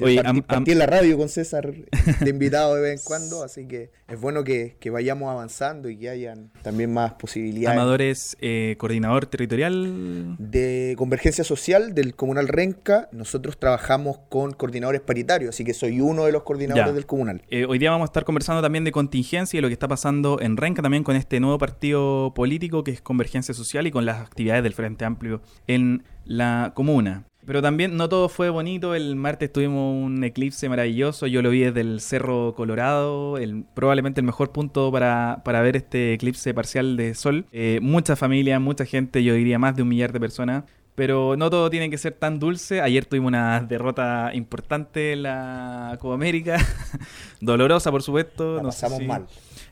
[0.00, 1.72] Oye, partí, en la radio con César
[2.20, 6.08] de invitado de vez en cuando, así que es bueno que, vayamos avanzando y que
[6.08, 7.76] hayan también más posibilidades.
[7.76, 13.08] Amador es eh, coordinador territorial de Convergencia Social del Comunal Renca.
[13.12, 17.42] Nosotros trabajamos con coordinadores paritarios, así que soy uno de los coordinadores del Comunal.
[17.50, 20.40] Eh, hoy día vamos a estar conversando también de contingencia y lo que está pasando
[20.40, 24.20] en Renca también con este nuevo partido político que es Convergencia Social y con las
[24.20, 27.24] actividades del Frente Amplio en la comuna.
[27.46, 28.94] Pero también no todo fue bonito.
[28.96, 31.28] El martes tuvimos un eclipse maravilloso.
[31.28, 36.12] Yo lo vi desde el Cerro Colorado, el, probablemente el mejor punto para, ver este
[36.14, 37.46] eclipse parcial de sol.
[37.52, 40.64] Eh, mucha familia, mucha gente, yo diría más de un millar de personas.
[40.96, 42.80] Pero no todo tiene que ser tan dulce.
[42.80, 46.56] Ayer tuvimos una derrota importante en la Copa América.
[47.40, 48.56] Dolorosa, por supuesto.
[48.56, 49.26] La pasamos mal.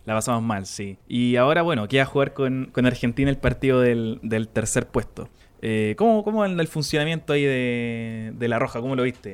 [0.05, 0.99] La pasamos mal, sí.
[1.09, 5.31] Y ahora, bueno, queda jugar con, Argentina el partido del, del tercer puesto.
[5.67, 8.83] Eh, ¿cómo, ¿Cómo el funcionamiento ahí de, La Roja?
[8.83, 9.33] ¿Cómo lo viste?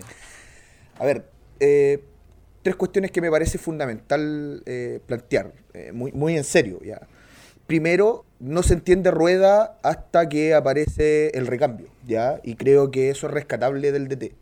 [0.96, 1.24] A ver,
[1.58, 2.04] eh,
[2.62, 5.52] tres cuestiones que me parece fundamental eh, plantear,
[5.92, 7.00] muy, muy en serio ya.
[7.66, 12.38] Primero, no se entiende rueda hasta que aparece el recambio, ¿ya?
[12.44, 14.32] Y creo que eso es rescatable del DT.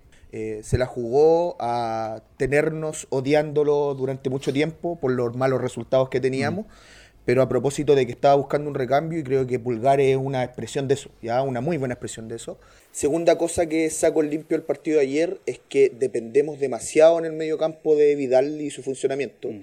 [0.63, 6.67] se la jugó a tenernos odiándolo durante mucho tiempo por los malos resultados que teníamos.
[6.67, 6.98] Mm
[7.29, 10.43] pero a propósito de que estaba buscando un recambio y creo que Pulgar es una
[10.43, 12.57] expresión de eso, ya una muy buena expresión de eso.
[12.91, 17.35] Segunda cosa que saco limpio el partido de ayer es que dependemos demasiado en el
[17.35, 19.51] medio campo de Vidal y su funcionamiento.
[19.51, 19.61] Mm.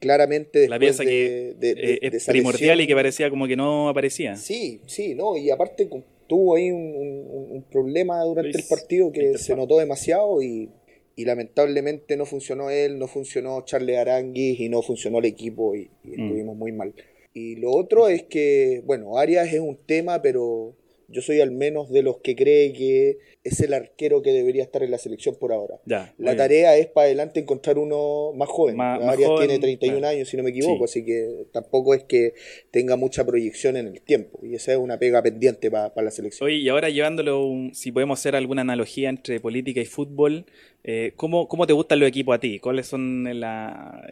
[0.00, 4.36] Claramente la pieza que eh, es primordial y que parecía como que no aparecía.
[4.36, 5.88] Sí, sí, no, y aparte
[6.26, 10.68] tuvo ahí un, problema durante el partido que se notó demasiado y
[11.18, 15.90] y lamentablemente no funcionó él, no funcionó Charles Aranguis y no funcionó el equipo y,
[16.04, 16.10] mm.
[16.10, 16.94] estuvimos muy mal.
[17.34, 20.76] Y lo otro es que, bueno, Arias es un tema, pero
[21.08, 24.82] yo soy al menos de los que cree que es el arquero que debería estar
[24.82, 25.80] en la selección por ahora.
[26.18, 28.78] la tarea es para adelante encontrar uno más joven.
[28.80, 32.34] Arias tiene 31 años, si no me equivoco, así que tampoco es que
[32.70, 34.38] tenga mucha proyección en el tiempo.
[34.42, 36.46] Y esa es una pega pendiente para la selección.
[36.46, 40.44] Oye, y ahora llevándolo, si podemos hacer alguna analogía entre política y fútbol,
[40.84, 42.58] eh, ¿cómo, ¿cómo, te gustan los equipos a ti?
[42.58, 44.06] ¿Cuáles son la,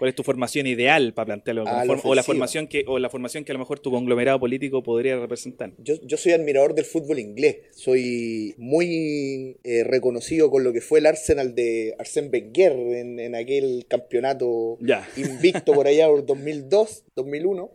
[0.00, 1.64] ¿Cuál es tu formación ideal para plantearlo?
[1.66, 4.82] Ah, o, la formación que, o la formación que a lo mejor tu conglomerado político
[4.82, 5.74] podría representar.
[5.76, 7.58] Yo, yo soy admirador del fútbol inglés.
[7.72, 13.34] Soy muy eh, reconocido con lo que fue el Arsenal de Arsène Wenger en, en
[13.34, 14.78] aquel campeonato
[15.18, 17.70] invicto por allá por 2002, 2001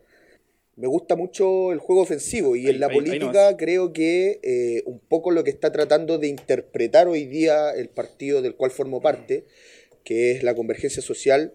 [0.78, 5.32] me gusta mucho el juego ofensivo y en la política creo que eh, un poco
[5.32, 9.46] lo que está tratando de interpretar hoy día el partido del cual formo parte,
[10.04, 11.54] que es la convergencia social,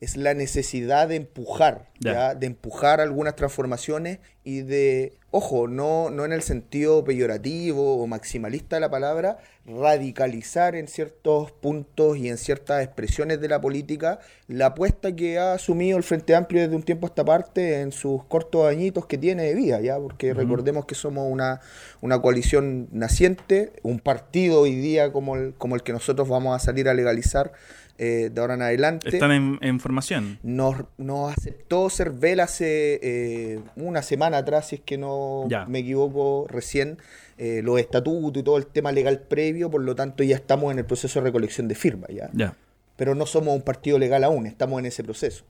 [0.00, 2.34] es la necesidad de empujar, ¿ya?
[2.34, 8.76] de empujar algunas transformaciones y de, ojo, no, no en el sentido peyorativo o maximalista
[8.76, 14.66] de la palabra, radicalizar en ciertos puntos y en ciertas expresiones de la política la
[14.66, 18.22] apuesta que ha asumido el Frente Amplio desde un tiempo a esta parte en sus
[18.24, 19.98] cortos añitos que tiene de vida, ¿ya?
[19.98, 21.60] porque recordemos que somos una,
[22.02, 26.64] una coalición naciente, un partido hoy día como el, como el que nosotros vamos a
[26.64, 27.52] salir a legalizar
[27.98, 29.08] eh, de ahora en adelante.
[29.08, 30.38] Están en, formación.
[30.42, 30.76] Nos,
[31.30, 36.98] aceptó Cervel hace eh, una semana atrás, si es que no me equivoco, recién,
[37.38, 40.78] eh, los estatutos y todo el tema legal previo, por lo tanto ya estamos en
[40.78, 42.10] el proceso de recolección de firmas.
[42.10, 42.30] Ya.
[42.32, 42.54] ya.
[42.96, 45.44] Pero no somos un partido legal aún, estamos en ese proceso.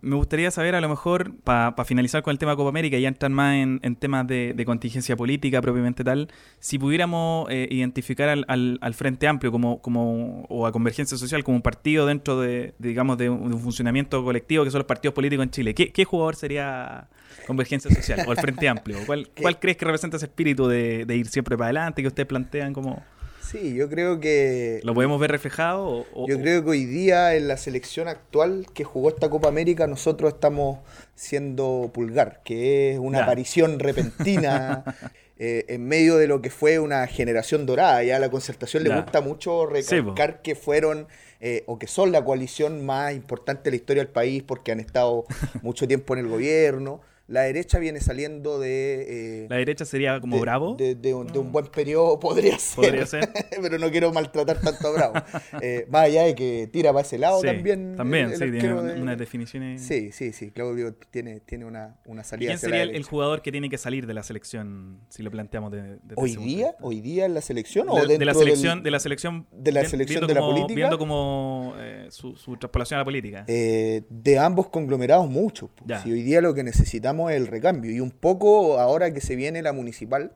[0.00, 3.08] Me gustaría saber, a lo mejor, para finalizar con el tema Copa América y ya
[3.08, 9.26] entrar más en, temas de, contingencia política propiamente tal, si pudiéramos eh, identificar al, Frente
[9.26, 13.58] Amplio como, como, o a Convergencia Social como un partido dentro de, digamos, de un,
[13.60, 17.08] funcionamiento colectivo que son los partidos políticos en Chile, ¿qué, jugador sería
[17.46, 18.98] Convergencia Social o el Frente Amplio?
[19.06, 22.26] ¿Cuál, cuál crees que representa ese espíritu de, de ir siempre para adelante que ustedes
[22.26, 23.02] plantean como...
[23.50, 24.80] Sí, yo creo que...
[24.82, 26.04] ¿Lo podemos ver reflejado?
[26.26, 30.34] yo creo que hoy día en la selección actual que jugó esta Copa América nosotros
[30.34, 30.80] estamos
[31.14, 34.84] siendo pulgar, que es una aparición repentina
[35.38, 38.02] eh, en medio de lo que fue una generación dorada.
[38.02, 41.08] Ya a la concertación le gusta mucho recalcar que fueron...
[41.40, 44.80] Eh, o que son la coalición más importante de la historia del país porque han
[44.80, 45.24] estado
[45.62, 47.00] mucho tiempo en el gobierno.
[47.28, 49.44] La derecha viene saliendo de...
[49.44, 50.76] Eh, ¿La derecha sería como Bravo?
[50.76, 52.76] De, un, buen periodo podría ser.
[52.76, 53.28] Podría ser.
[53.62, 55.14] pero no quiero maltratar tanto a Bravo.
[55.60, 57.96] eh, más allá de que tira para ese lado también.
[57.96, 59.82] También, sí, tiene unas definiciones.
[59.82, 60.50] Sí, sí, sí.
[60.52, 62.48] Claudio tiene, tiene una, una salida.
[62.48, 65.98] ¿Quién sería el, jugador que tiene que salir de la selección si lo planteamos de,
[66.16, 66.76] ¿Hoy día?
[66.80, 67.90] ¿Hoy día en la selección?
[67.90, 69.46] ¿O de, la selección, de la selección.
[69.52, 70.74] De la selección de la política.
[70.74, 73.44] Viendo como eh, su, su traspolación a la política.
[73.48, 75.70] Eh, de ambos conglomerados, mucho.
[76.02, 77.90] Si hoy día lo que necesitamos el recambio.
[77.90, 80.32] Y un poco ahora que se viene la municipal,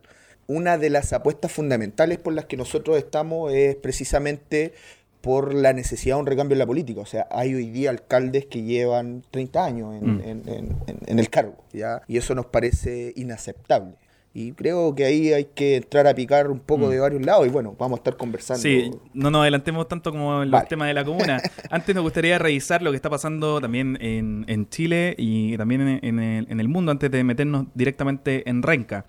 [0.47, 4.75] una de las apuestas fundamentales por las que nosotros estamos es precisamente
[5.21, 7.01] por la necesidad de un recambio en la política.
[7.01, 11.19] O sea, hay hoy día alcaldes que llevan 30 años en, mm.
[11.19, 12.03] el cargo, ¿ya?
[12.09, 13.95] Y eso nos parece inaceptable.
[14.35, 17.01] Y creo que ahí hay que entrar a picar un poco de mm.
[17.01, 18.63] varios lados y bueno, vamos a estar conversando.
[18.63, 21.41] Sí, no nos adelantemos tanto como en los temas de la comuna.
[21.71, 26.19] Antes nos gustaría revisar lo que está pasando también en, en Chile y también en,
[26.19, 29.05] el, en el mundo antes de meternos directamente en Renca.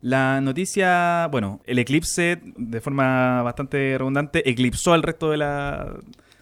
[0.00, 5.96] La noticia, bueno, el eclipse, de forma bastante redundante, eclipsó al resto de la,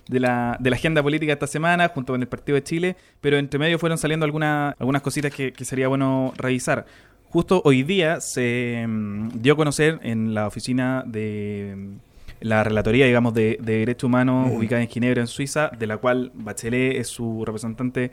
[0.09, 3.37] de la, de la agenda política esta semana, junto con el Partido de Chile, pero
[3.37, 6.87] entre medio fueron saliendo algunas algunas cositas que, que sería bueno revisar.
[7.31, 11.95] Justo hoy día se mm, dio a conocer en la oficina de mm,
[12.41, 16.97] la relatoría, digamos, de, derechos humanos ubicada en Ginebra, en Suiza, de la cual Bachelet
[16.97, 18.11] es su representante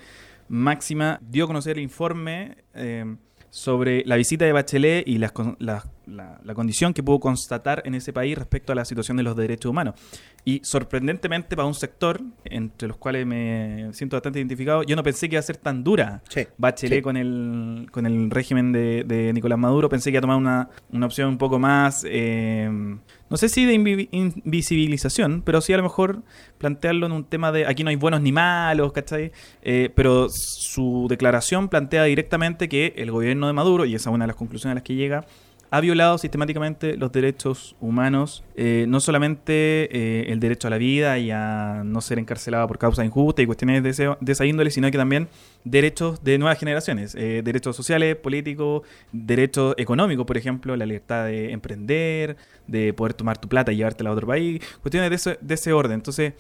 [0.50, 3.16] máxima, dio a conocer el informe eh,
[3.50, 8.14] sobre la visita de Bachelet y las, las la, condición que pudo constatar en ese
[8.14, 9.96] país respecto a la situación de los derechos humanos.
[10.44, 15.28] Y sorprendentemente para un sector, entre los cuales me siento bastante identificado, yo no pensé
[15.28, 16.22] que iba a ser tan dura
[16.58, 20.70] Bachelet Con, el, con el régimen de, Nicolás Maduro, pensé que iba a tomar una,
[20.92, 22.70] una opción un poco más, eh,
[23.30, 23.74] no sé si de
[24.12, 26.24] invisibilización, pero sí a lo mejor
[26.58, 29.32] plantearlo en un tema de aquí no hay buenos ni malos, ¿cachai?
[29.62, 34.24] Eh, pero su declaración plantea directamente que el gobierno de Maduro, y esa es una
[34.24, 35.26] de las conclusiones a las que llega,
[35.70, 39.54] ha violado sistemáticamente los derechos humanos, eh, no solamente
[39.92, 43.46] eh, el derecho a la vida y a no ser encarcelado por causas injustas y
[43.46, 45.28] cuestiones de, esa índole, sino que también
[45.66, 51.52] derechos de nuevas generaciones, eh, derechos sociales, políticos, derechos económicos, por ejemplo, la libertad de
[51.52, 52.38] emprender,
[52.68, 55.74] de poder tomar tu plata y llevártela a otro país, cuestiones de ese, de ese
[55.74, 55.94] orden.
[55.94, 56.34] Entonces,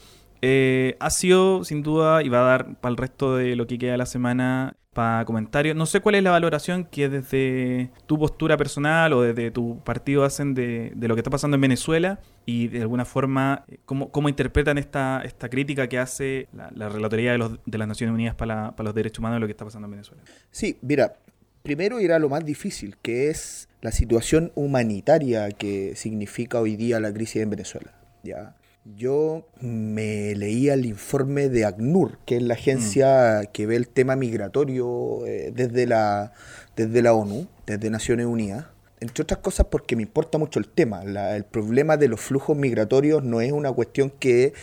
[1.00, 3.94] ha sido sin duda y va a dar para el resto de lo que queda
[3.94, 5.76] de la semana para comentarios.
[5.76, 10.24] No sé cuál es la valoración que desde tu postura personal o desde tu partido
[10.24, 14.80] hacen de, lo que está pasando en Venezuela y de alguna forma cómo, cómo interpretan
[14.80, 18.86] esta, esta crítica que hace la, Relatoría de, los, de, las Naciones Unidas para, para
[18.86, 20.24] los Derechos Humanos de lo que está pasando en Venezuela.
[20.50, 21.14] Sí, mira,
[21.62, 27.14] primero irá lo más difícil, que es la situación humanitaria que significa hoy día la
[27.14, 27.94] crisis en Venezuela.
[28.24, 28.56] ¿ya?
[28.96, 33.52] Yo me leía el informe de ACNUR, que es la agencia mm.
[33.52, 36.32] que ve el tema migratorio eh, desde, la,
[36.76, 38.66] desde la ONU, desde Naciones Unidas.
[39.00, 41.04] Entre otras cosas porque me importa mucho el tema.
[41.04, 44.54] el problema de los flujos migratorios no es una cuestión que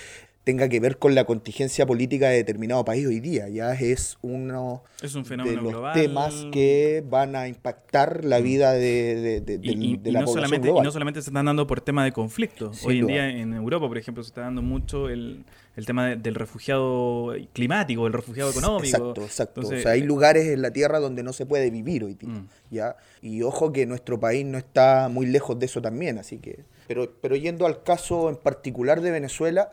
[0.44, 3.48] tenga que ver con la contingencia política de determinado país hoy día.
[3.48, 8.42] Ya es uno es un fenómeno de los temas que van a impactar la mm.
[8.42, 12.12] vida de, de, la no solamente, Y no solamente se están dando por tema de
[12.12, 12.72] conflicto.
[12.84, 15.46] hoy en día en Europa, por ejemplo, se está dando mucho el,
[15.76, 18.84] el tema del refugiado climático, el refugiado económico.
[18.84, 19.60] Exacto, exacto.
[19.62, 22.28] o sea, hay lugares en la Tierra donde no se puede vivir hoy día.
[22.28, 22.48] Mm.
[22.70, 22.96] ¿ya?
[23.22, 26.64] Y ojo que nuestro país no está muy lejos de eso también, así que...
[26.86, 29.70] Pero, pero yendo al caso en particular de Venezuela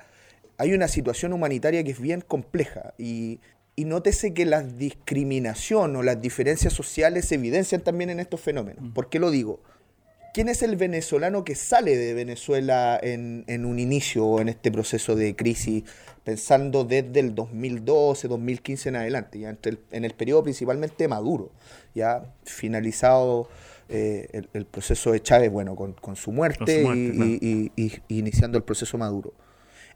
[0.62, 3.40] hay una situación humanitaria que es bien compleja y,
[3.76, 8.84] y nótese que la discriminación o las diferencias sociales se evidencian también en estos fenómenos.
[8.84, 8.92] Mm.
[8.92, 9.60] ¿Por qué lo digo?
[10.36, 14.72] ¿Quién es el venezolano que sale de Venezuela en, en, un inicio o en este
[14.72, 15.84] proceso de crisis,
[16.24, 21.50] pensando desde el 2012, 2015 en adelante, ya entre en el periodo principalmente Maduro,
[21.96, 23.50] ya finalizado
[23.90, 29.00] eh, el, proceso de Chávez, bueno, con, con su muerte, y, y, iniciando el proceso
[29.00, 29.34] Maduro?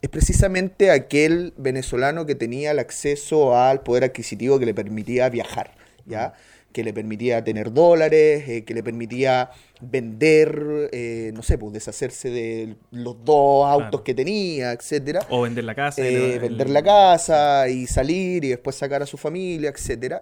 [0.01, 5.71] Es precisamente aquel venezolano que tenía el acceso al poder adquisitivo que le permitía viajar,
[6.05, 6.33] ¿ya?
[6.75, 9.49] que le permitía tener dólares, eh, que le permitía
[9.79, 15.21] vender, eh, no sé, pues deshacerse de los dos autos que tenía, etcétera.
[15.29, 16.05] O vender la casa.
[16.05, 20.21] Eh, vender la casa y salir y después sacar a su familia, etcétera.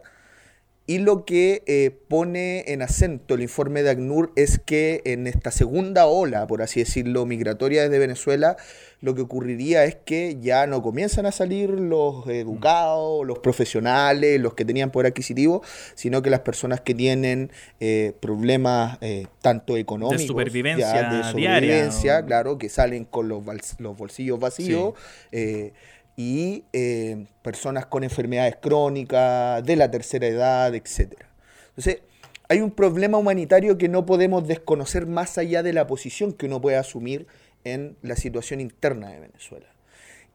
[0.86, 6.08] Y lo que pone en acento el informe de ACNUR es que en esta segunda
[6.08, 8.58] ola, por así decirlo, migratoria desde Venezuela,
[9.04, 14.54] lo que ocurriría es que ya no comienzan a salir los educados, los profesionales, los
[14.54, 15.62] que tenían poder adquisitivo,
[15.94, 22.26] sino que las personas que tienen eh, problemas eh, tanto económicos, de supervivencia, de supervivencia
[22.26, 23.44] claro, que salen con los,
[23.80, 24.94] los bolsillos vacíos.
[25.34, 25.74] Eh,
[26.16, 26.64] y
[27.42, 31.30] personas con enfermedades crónicas, de la tercera edad, etcétera
[31.70, 32.02] Entonces,
[32.50, 36.62] hay un problema humanitario que no podemos desconocer más allá de la posición que uno
[36.62, 37.26] puede asumir
[37.64, 39.68] en la situación interna de Venezuela.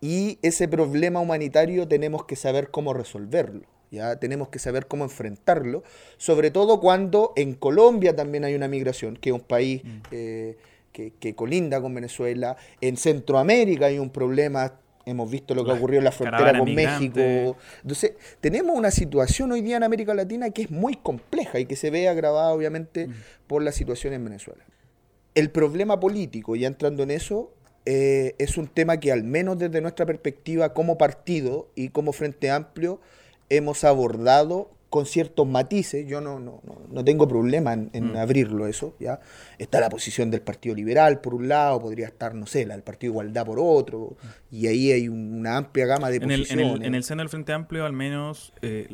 [0.01, 3.67] Y ese problema humanitario tenemos que saber cómo resolverlo.
[3.91, 5.83] Ya tenemos que saber cómo enfrentarlo,
[6.19, 10.01] sobre todo cuando en Colombia también hay una migración, que es un país mm.
[10.11, 10.57] eh,
[10.93, 14.75] que, que, colinda con Venezuela, en Centroamérica hay un problema
[15.09, 17.57] hemos visto lo que ocurrió en la frontera con México.
[17.83, 21.77] Entonces, tenemos una situación hoy día en América Latina que es muy compleja y que
[21.77, 23.09] se ve agravada obviamente
[23.47, 24.65] por la situación en Venezuela.
[25.35, 27.53] El problema político, ya entrando en eso,
[27.87, 32.51] eh, es un tema que al menos desde nuestra perspectiva como partido y como Frente
[32.51, 33.01] Amplio
[33.49, 38.17] hemos abordado con ciertos matices, yo no, no, no tengo problema en, mm.
[38.17, 39.21] abrirlo eso, ¿ya?
[39.59, 42.83] Está la posición del Partido Liberal por un lado, podría estar, no sé, la del
[42.83, 44.17] Partido Igualdad por otro,
[44.51, 46.77] y ahí hay una amplia gama de en posiciones.
[46.77, 48.89] El, en, el, seno del Frente Amplio, al menos, eh,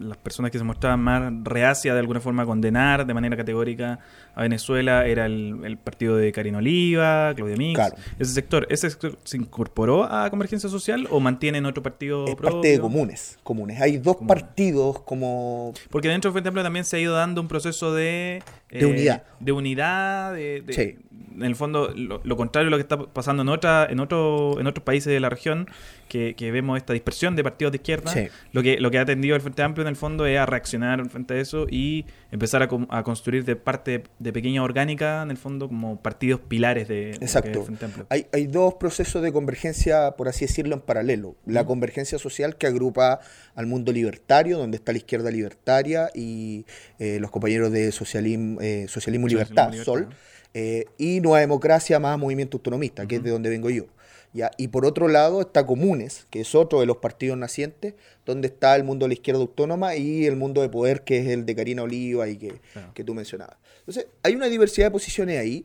[0.00, 4.00] las personas que se mostraban más reacias de alguna forma a condenar de manera categórica
[4.34, 7.80] a Venezuela era el, partido de Karina Oliva, Claudia Mix,
[8.18, 8.66] ese sector.
[8.70, 12.80] ¿Ese sector se incorporó a Convergencia Social o mantiene en otro partido es parte de
[12.80, 13.80] comunes, comunes.
[13.80, 15.74] Hay dos partidos como...
[15.90, 18.42] Porque dentro del Frente también se ha ido dando un proceso de...
[18.70, 19.16] de unidad.
[19.18, 23.42] Eh, de unidad, de, sí en el fondo lo, contrario a lo que está pasando
[23.42, 25.68] en otra en otro en otros países de la región
[26.08, 28.12] que, vemos esta dispersión de partidos de izquierda
[28.52, 31.08] lo que lo que ha tendido el Frente Amplio en el fondo es a reaccionar
[31.08, 35.68] frente a eso y empezar a, construir de parte de pequeña orgánica en el fondo
[35.68, 37.64] como partidos pilares de, Exacto.
[37.64, 38.06] Frente Amplio.
[38.10, 42.66] Hay, hay dos procesos de convergencia por así decirlo en paralelo la convergencia social que
[42.66, 43.20] agrupa
[43.54, 46.66] al mundo libertario donde está la izquierda libertaria y
[46.98, 50.08] eh, los compañeros de socialismo eh, socialismo y libertad, Sol
[50.54, 53.86] eh, y Nueva Democracia más Movimiento Autonomista, que es de donde vengo yo.
[54.32, 54.50] ¿ya?
[54.56, 57.94] Y por otro lado está Comunes, que es otro de los partidos nacientes,
[58.26, 61.28] donde está el mundo de la izquierda autónoma y el mundo de poder, que es
[61.28, 62.60] el de Karina Oliva y que,
[62.94, 63.56] que tú mencionabas.
[63.80, 65.64] Entonces, hay una diversidad de posiciones ahí,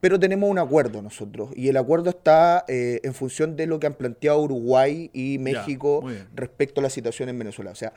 [0.00, 3.86] pero tenemos un acuerdo nosotros, y el acuerdo está eh, en función de lo que
[3.86, 7.70] han planteado Uruguay y México respecto a la situación en Venezuela.
[7.70, 7.92] O sea,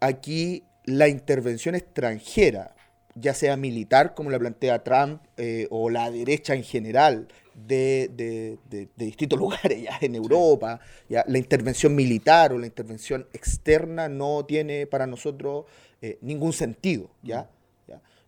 [0.00, 2.74] aquí la intervención extranjera
[3.14, 8.58] ya sea militar, como la plantea Trump, eh, o la derecha en general, de,
[8.96, 14.86] distintos lugares, ya en Europa, ya la intervención militar o la intervención externa no tiene
[14.86, 15.66] para nosotros
[16.00, 17.48] eh, ningún sentido, ¿ya?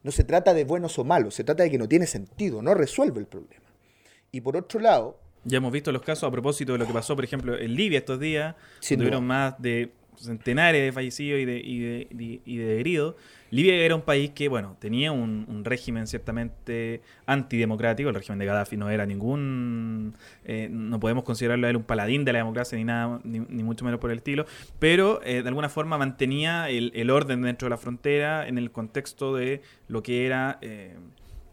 [0.02, 2.74] No se trata de buenos o malos, se trata de que no tiene sentido, no
[2.74, 3.64] resuelve el problema.
[4.32, 5.18] Y por otro lado...
[5.44, 8.00] Ya hemos visto los casos a propósito de lo que pasó, por ejemplo, en Libia
[8.00, 8.54] estos días,
[8.86, 13.14] tuvieron más de centenares de fallecidos y de, y y de heridos.
[13.54, 18.08] Libia era un país que, bueno, tenía un, régimen ciertamente antidemocrático.
[18.08, 20.16] El régimen de Gaddafi no era ningún.
[20.44, 24.00] Eh, no podemos considerarlo él un paladín de la democracia ni nada, ni, mucho menos
[24.00, 24.44] por el estilo.
[24.80, 29.36] Pero eh, de alguna forma mantenía el, orden dentro de la frontera en el contexto
[29.36, 30.58] de lo que era.
[30.60, 30.96] Eh,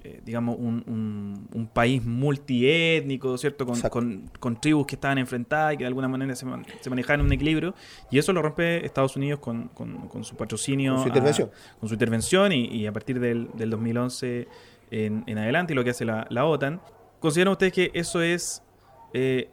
[0.03, 3.65] eh, digamos, un, un, país multiétnico, ¿cierto?
[3.65, 6.45] Con, con, tribus que estaban enfrentadas y que de alguna manera se,
[6.79, 7.75] se, manejaban en un equilibrio.
[8.09, 10.95] Y eso lo rompe Estados Unidos con, con su patrocinio.
[10.95, 11.51] Con su intervención.
[11.79, 14.47] con su intervención y, a partir del, del 2011
[14.89, 16.81] en, en, adelante y lo que hace la, la OTAN.
[17.19, 18.63] ¿Consideran ustedes que eso es
[19.13, 19.49] eh,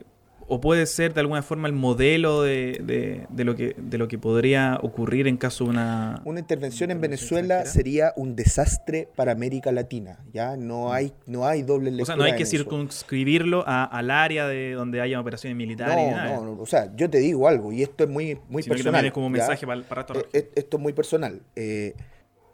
[0.48, 4.18] o puede ser de alguna forma el modelo de, de, lo que, de lo que
[4.18, 6.22] podría ocurrir en caso de una...
[6.24, 10.56] Una intervención en Venezuela sería un desastre para América Latina, ¿ya?
[10.56, 10.92] No mm.
[10.92, 12.02] hay, no hay doble lectura.
[12.02, 15.96] O sea, no hay que circunscribirlo al área de donde haya operaciones militares.
[15.96, 19.04] No, no, o sea, yo te digo algo, y esto es muy, muy personal.
[19.04, 21.42] es como mensaje para, para eh, Esto es muy personal.
[21.56, 21.94] Eh,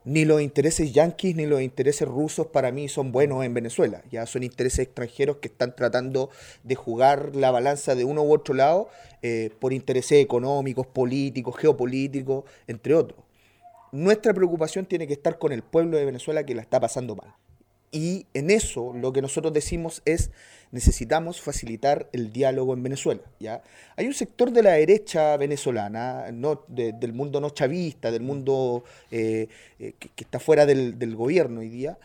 [0.04, 4.02] ni los intereses yanquis ni los intereses rusos para mí son buenos en Venezuela.
[4.10, 6.30] Ya son intereses extranjeros que están tratando
[6.62, 8.88] de jugar la balanza de uno u otro lado
[9.22, 13.20] eh, por intereses económicos, políticos, geopolíticos, entre otros.
[13.92, 17.34] Nuestra preocupación tiene que estar con el pueblo de Venezuela que la está pasando mal.
[17.94, 20.32] Y en eso lo que nosotros decimos es
[20.72, 23.20] necesitamos facilitar el diálogo en Venezuela.
[23.38, 23.62] ¿ya?
[23.94, 28.82] Hay un sector de la derecha venezolana, no, del mundo no chavista, del mundo
[29.12, 29.46] eh,
[29.78, 31.96] eh, que, está fuera del, gobierno hoy día,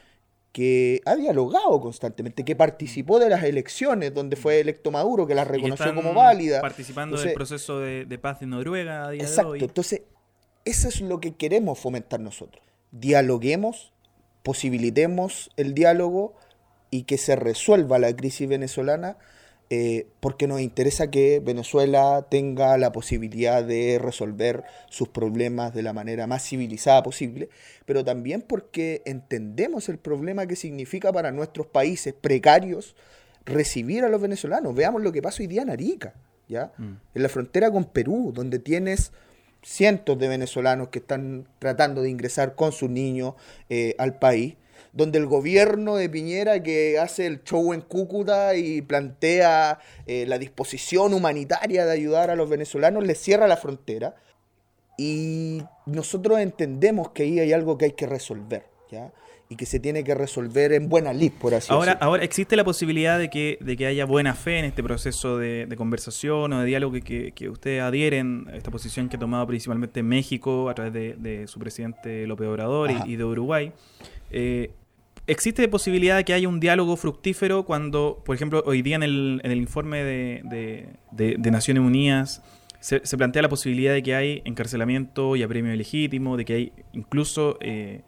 [0.52, 5.48] que ha dialogado constantemente, que participó de las elecciones donde fue electo Maduro, que las
[5.48, 6.62] reconoció como válida.
[6.62, 9.66] Participando del proceso de, paz de Noruega a día exacto, de hoy.
[9.66, 10.04] Entonces,
[10.66, 12.64] eso es lo que queremos fomentar nosotros.
[12.92, 13.92] Dialoguemos
[14.50, 16.34] posibilitemos el diálogo
[16.90, 19.16] y que se resuelva la crisis venezolana,
[19.70, 25.94] eh, porque nos interesa que Venezuela tenga la posibilidad de resolver sus problemas de la
[25.94, 27.50] manera más civilizada posible,
[27.86, 32.96] pero también porque entendemos el problema que significa para nuestros países precarios
[33.46, 34.74] recibir a los venezolanos.
[34.74, 36.16] Veamos lo que pasa hoy día en Arica,
[36.48, 36.72] ¿ya?
[36.80, 36.94] Mm.
[37.14, 39.12] en la frontera con Perú, donde tienes
[39.62, 43.36] cientos de venezolanos que están tratando de ingresar con sus niños
[43.70, 44.56] eh, al país,
[44.94, 50.38] donde el gobierno de Piñera que hace el show en Cúcuta y plantea eh, la
[50.38, 54.16] disposición humanitaria de ayudar a los venezolanos, les cierra la frontera.
[54.98, 58.66] Y nosotros entendemos que ahí hay algo que hay que resolver.
[58.92, 59.14] ¿ya?
[59.52, 62.06] Y que se tiene que resolver en buena lid, por así ahora, decirlo.
[62.06, 65.68] Ahora, ¿existe la posibilidad de que, de que haya buena fe en este proceso de,
[65.76, 70.04] conversación o de diálogo que, que, ustedes adhieren a esta posición que ha tomado principalmente
[70.04, 73.72] México a través de, su presidente López Obrador y, de Uruguay?
[74.30, 74.70] Eh,
[75.26, 79.42] ¿Existe posibilidad de que haya un diálogo fructífero cuando, por ejemplo, hoy día en el,
[79.44, 82.44] en el informe de, de Naciones Unidas
[82.80, 86.72] se, se, plantea la posibilidad de que hay encarcelamiento y apremio legítimo, de que hay
[86.94, 87.58] incluso...
[87.62, 88.02] Eh,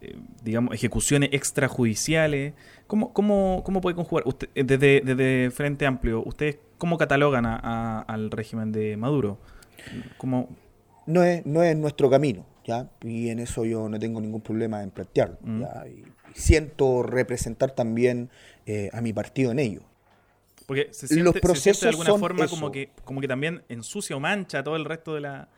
[0.00, 2.54] eh, digamos, ejecuciones extrajudiciales.
[2.86, 4.26] ¿Cómo, cómo, cómo puede conjugar?
[4.26, 9.38] Usted, eh, desde, desde Frente Amplio, ¿ustedes cómo catalogan a, al régimen de Maduro?
[10.18, 10.48] ¿Cómo...
[11.06, 12.90] No, es, no es nuestro camino, ¿ya?
[13.00, 15.62] Y en eso yo no tengo ningún problema en plantearlo, mm.
[15.86, 16.04] Y
[16.40, 18.28] siento representar también
[18.66, 19.82] eh, a mi partido en ello.
[20.66, 24.20] Porque se siente, los procesos de alguna forma como que, como que también ensucia o
[24.20, 25.48] mancha todo el resto de, la,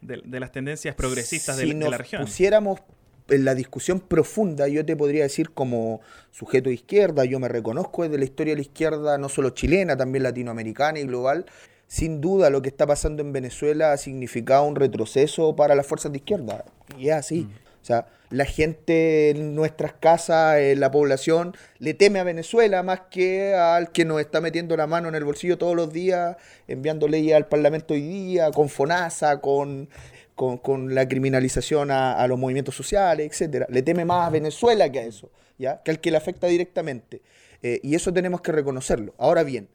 [0.00, 2.22] de, las tendencias progresistas de, la región.
[2.22, 2.80] Si pusiéramos
[3.28, 8.02] en la discusión profunda, yo te podría decir como sujeto de izquierda, yo me reconozco
[8.02, 11.46] desde la historia de la izquierda, no solo chilena, también latinoamericana y global.
[11.86, 16.12] Sin duda lo que está pasando en Venezuela ha significado un retroceso para las fuerzas
[16.12, 16.64] de izquierda.
[16.98, 17.40] Y es así.
[17.42, 17.52] Mm.
[17.82, 23.02] O sea, la gente en nuestras casas, en la población, le teme a Venezuela más
[23.10, 27.06] que al que nos está metiendo la mano en el bolsillo todos los días, enviando
[27.06, 29.88] leyes al Parlamento hoy día, con FONASA, con
[30.34, 33.66] con, la criminalización a, los movimientos sociales, etcétera.
[33.70, 35.82] Le teme más a Venezuela que a eso, ¿ya?
[35.82, 37.22] que al que le afecta directamente.
[37.62, 39.14] Eh, y eso tenemos que reconocerlo.
[39.16, 39.68] Ahora bien,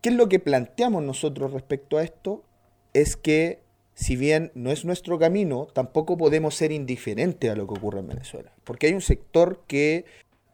[0.00, 2.44] ¿qué es lo que planteamos nosotros respecto a esto?
[2.92, 3.60] Es que
[3.94, 8.08] si bien no es nuestro camino, tampoco podemos ser indiferentes a lo que ocurre en
[8.08, 8.52] Venezuela.
[8.64, 10.04] Porque hay un sector que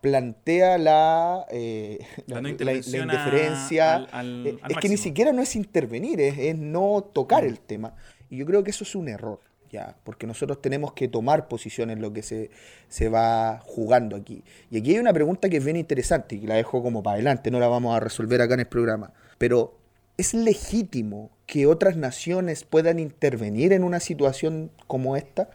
[0.00, 4.08] plantea la, eh, la, indiferencia.
[4.22, 7.94] Eh, es que ni siquiera no es intervenir, es, es no tocar el tema.
[8.30, 11.90] Y yo creo que eso es un error ya, porque nosotros tenemos que tomar posición
[11.90, 12.50] en lo que se,
[12.88, 14.42] se, va jugando aquí.
[14.70, 17.50] Y aquí hay una pregunta que es bien interesante y la dejo como para adelante,
[17.50, 19.78] no la vamos a resolver acá en el programa, pero
[20.16, 25.50] ¿es legítimo que otras naciones puedan intervenir en una situación como esta?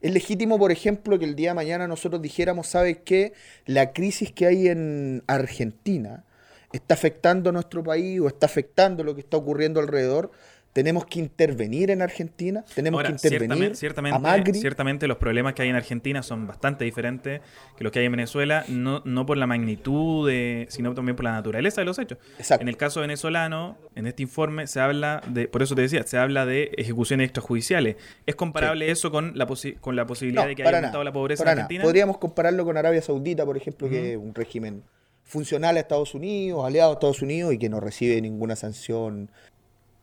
[0.00, 3.32] Es legítimo, por ejemplo, que el día de mañana nosotros dijéramos, ¿sabes qué?
[3.64, 6.24] La crisis que hay en Argentina
[6.72, 10.30] está afectando a nuestro país o está afectando lo que está ocurriendo alrededor
[10.76, 14.52] tenemos que intervenir en Argentina, tenemos que intervenir ciertamente, a Macri.
[14.52, 17.40] Ciertamente los problemas que hay en Argentina son bastante diferentes
[17.78, 21.24] que los que hay en Venezuela, no, no por la magnitud, de, sino también por
[21.24, 22.18] la naturaleza de los hechos.
[22.36, 22.60] Exacto.
[22.60, 26.18] En el caso venezolano, en este informe se habla de, por eso te decía, se
[26.18, 27.96] habla de ejecuciones extrajudiciales.
[28.26, 29.48] ¿Es comparable eso con la,
[29.80, 31.84] con la posibilidad de que haya aumentado la pobreza en Argentina?
[31.84, 34.82] Podríamos compararlo con Arabia Saudita, por ejemplo, que es un régimen
[35.24, 39.30] funcional a Estados Unidos, aliado a Estados Unidos y que no recibe ninguna sanción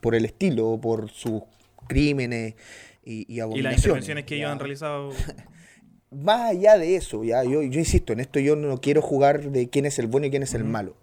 [0.03, 1.41] por el estilo, por sus
[1.87, 2.55] crímenes
[3.03, 3.55] y, y abominaciones.
[3.55, 5.11] Y las intervenciones que ellos han realizado.
[6.11, 9.69] Más allá de eso, ya yo, yo insisto, en esto yo no quiero jugar de
[9.69, 10.95] quién es el bueno y quién es el malo.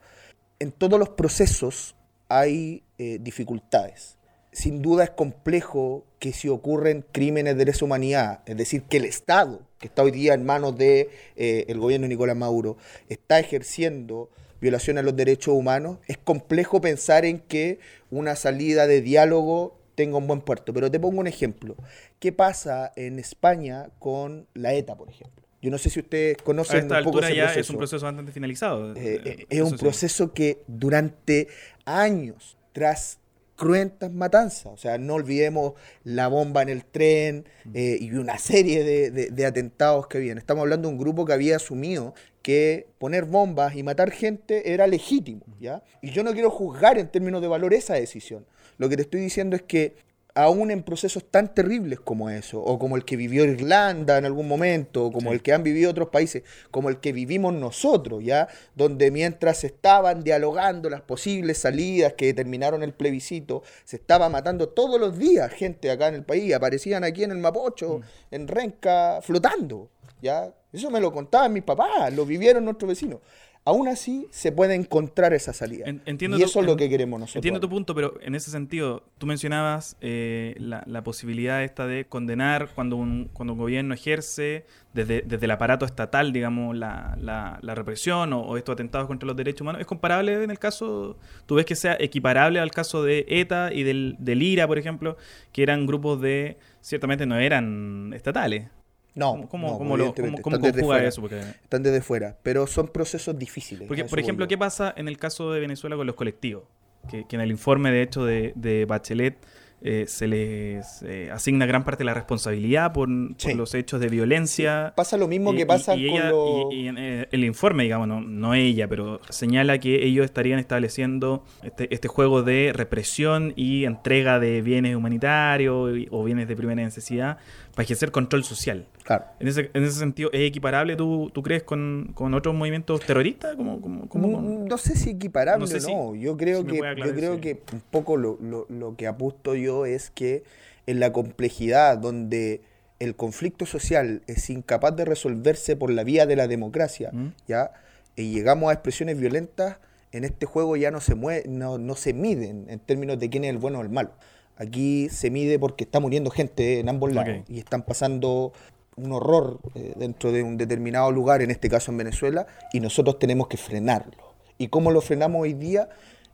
[0.60, 1.96] En todos los procesos
[2.28, 4.18] hay eh, dificultades.
[4.52, 9.04] Sin duda es complejo que si ocurren crímenes de lesa humanidad, es decir, que el
[9.04, 12.76] Estado, que está hoy día en manos del de, eh, gobierno de Nicolás Maduro,
[13.08, 17.78] está ejerciendo violación a los derechos humanos, es complejo pensar en que
[18.10, 20.72] una salida de diálogo tenga un buen puerto.
[20.72, 21.76] Pero te pongo un ejemplo.
[22.18, 25.44] ¿Qué pasa en España con la ETA, por ejemplo?
[25.62, 27.60] Yo no sé si ustedes conocen a un poco ese ya proceso.
[27.60, 28.94] es un proceso bastante finalizado.
[28.96, 31.48] Eh, eh, es un proceso que durante
[31.84, 33.19] años, tras
[33.60, 34.72] cruentas matanzas.
[34.72, 37.70] O sea, no olvidemos la bomba en el tren mm.
[37.74, 40.38] eh, y una serie de, atentados que habían.
[40.38, 44.86] Estamos hablando de un grupo que había asumido que poner bombas y matar gente era
[44.86, 45.82] legítimo, ¿ya?
[46.00, 48.46] Y yo no quiero juzgar en términos de valor esa decisión.
[48.78, 49.94] Lo que te estoy diciendo es que
[50.42, 54.48] aún en procesos tan terribles como eso, o como el que vivió Irlanda en algún
[54.48, 58.48] momento, o como el que han vivido otros países, como el que vivimos nosotros, ¿ya?
[58.74, 65.00] Donde mientras estaban dialogando las posibles salidas que determinaron el plebiscito, se estaba matando todos
[65.00, 68.34] los días gente acá en el país, aparecían aquí en el Mapocho, mm.
[68.34, 70.52] en Renca, flotando, ¿ya?
[70.72, 73.20] Eso me lo contaban mis papás, lo vivieron nuestros vecinos.
[73.64, 75.84] Aún así se puede encontrar esa salida.
[75.86, 77.36] entiendo y eso es lo que queremos nosotros.
[77.36, 82.70] Entiendo tu punto, pero en ese sentido, tú mencionabas eh, la, posibilidad esta de condenar
[82.74, 88.32] cuando un, cuando un gobierno ejerce desde, desde el aparato estatal, digamos, la, la, represión
[88.32, 89.80] o, estos atentados contra los derechos humanos.
[89.80, 93.82] ¿Es comparable en el caso, tú ves que sea equiparable al caso de ETA y
[93.82, 95.16] del, del IRA, por ejemplo,
[95.52, 98.68] que eran grupos de, ciertamente no eran estatales?
[99.14, 101.26] No, ¿cómo, cómo, lo, conjuga eso?
[101.26, 103.88] Están desde fuera, pero son procesos difíciles.
[103.88, 106.64] Porque, por ejemplo, ¿qué pasa en el caso de Venezuela con los colectivos?
[107.08, 109.36] Que, que en el informe, de hecho, de, de Bachelet
[109.82, 114.92] eh, se les eh, asigna gran parte de la responsabilidad por, los hechos de violencia.
[114.94, 119.20] Pasa lo mismo que pasa con y, en eh, el informe, digamos, no, ella, pero
[119.30, 125.92] señala que ellos estarían estableciendo este, este juego de represión y entrega de bienes humanitarios
[126.10, 127.38] o bienes de primera necesidad
[127.74, 128.86] para ejercer control social.
[129.04, 129.24] Claro.
[129.40, 133.56] En ese, en ese sentido, ¿es equiparable, tú, tú crees, con, con otros movimientos terroristas?
[133.56, 136.14] Como, como, mm, no, sé si equiparable o no.
[136.14, 140.10] yo creo, que, yo creo que un poco lo, lo, lo que apuesto yo es
[140.10, 140.44] que
[140.86, 142.62] en la complejidad donde
[142.98, 147.28] el conflicto social es incapaz de resolverse por la vía de la democracia, mm.
[147.48, 147.72] ¿ya?
[148.14, 149.78] Y llegamos a expresiones violentas,
[150.12, 151.14] en este juego ya no se
[151.46, 154.10] no, no se miden en términos de quién es el bueno o el malo.
[154.56, 158.52] Aquí se mide porque está muriendo gente en ambos lados y están pasando
[158.96, 163.18] un horror eh, dentro de un determinado lugar, en este caso en Venezuela, y nosotros
[163.18, 164.34] tenemos que frenarlo.
[164.58, 165.88] ¿Y cómo lo frenamos hoy día?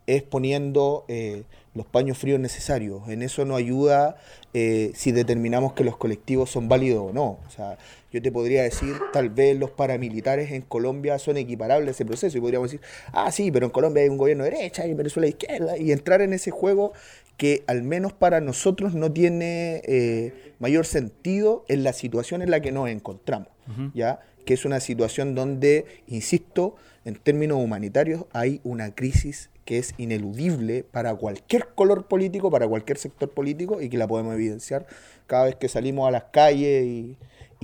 [0.06, 1.44] Es poniendo eh,
[1.76, 3.08] los paños fríos necesarios.
[3.08, 4.16] En eso nos ayuda
[4.54, 7.38] eh, si determinamos que los colectivos son válidos o no.
[7.46, 7.78] O sea,
[8.10, 12.38] yo te podría decir, tal vez los paramilitares en Colombia son equiparables a ese proceso.
[12.38, 14.96] Y podríamos decir, ah, sí, pero en Colombia hay un gobierno de derecha y en
[14.96, 15.78] Venezuela de izquierda.
[15.78, 16.92] Y entrar en ese juego
[17.36, 22.60] que al menos para nosotros no tiene eh, mayor sentido en la situación en la
[22.60, 23.48] que nos encontramos,
[23.92, 24.20] ¿ya?
[24.46, 30.84] que es una situación donde, insisto, en términos humanitarios hay una crisis que es ineludible
[30.84, 34.86] para cualquier color político, para cualquier sector político y que la podemos evidenciar
[35.26, 37.18] cada vez que salimos a las calles y,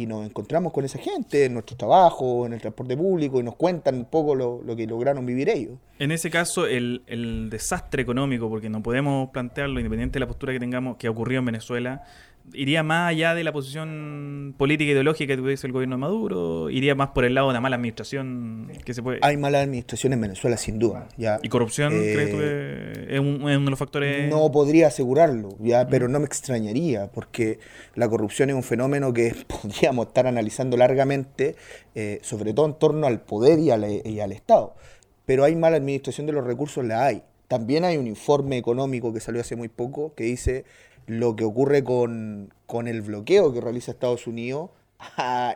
[0.05, 3.95] nos encontramos con esa gente en nuestro trabajo, en el transporte público, y nos cuentan
[3.95, 5.79] un poco lo, que lograron vivir ellos.
[6.01, 10.53] En ese caso, el, el, desastre económico, porque no podemos plantearlo, independiente de la postura
[10.53, 12.03] que tengamos, que ha ocurrido en Venezuela,
[12.53, 16.71] iría más allá de la posición política e ideológica que tuviese el gobierno de Maduro,
[16.71, 19.19] iría más por el lado de una mala administración que se puede...
[19.23, 21.09] Hay mala administración en Venezuela, sin duda.
[21.17, 24.29] Ya, ¿Y corrupción eh, crees tú que es, uno de los factores...?
[24.29, 27.59] No podría asegurarlo, ya, pero no me extrañaría, porque
[27.95, 31.57] la corrupción es un fenómeno que podríamos estar analizando largamente,
[31.95, 34.75] eh, sobre todo en torno al poder y al, y al Estado.
[35.25, 37.23] Pero hay mala administración de los recursos, la hay.
[37.53, 40.65] También hay un informe económico que salió hace muy poco que dice
[41.07, 42.51] lo que ocurre con,
[42.87, 44.71] el bloqueo que realiza Estados Unidos,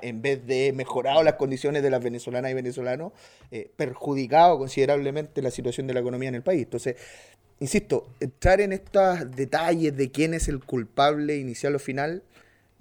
[0.03, 3.13] en vez de mejorado las condiciones de las venezolanas y venezolanos,
[3.51, 6.65] eh, perjudicado considerablemente la situación de la economía en el país.
[6.65, 6.97] Entonces,
[7.61, 12.23] insisto, entrar en estos detalles de quién es el culpable inicial o final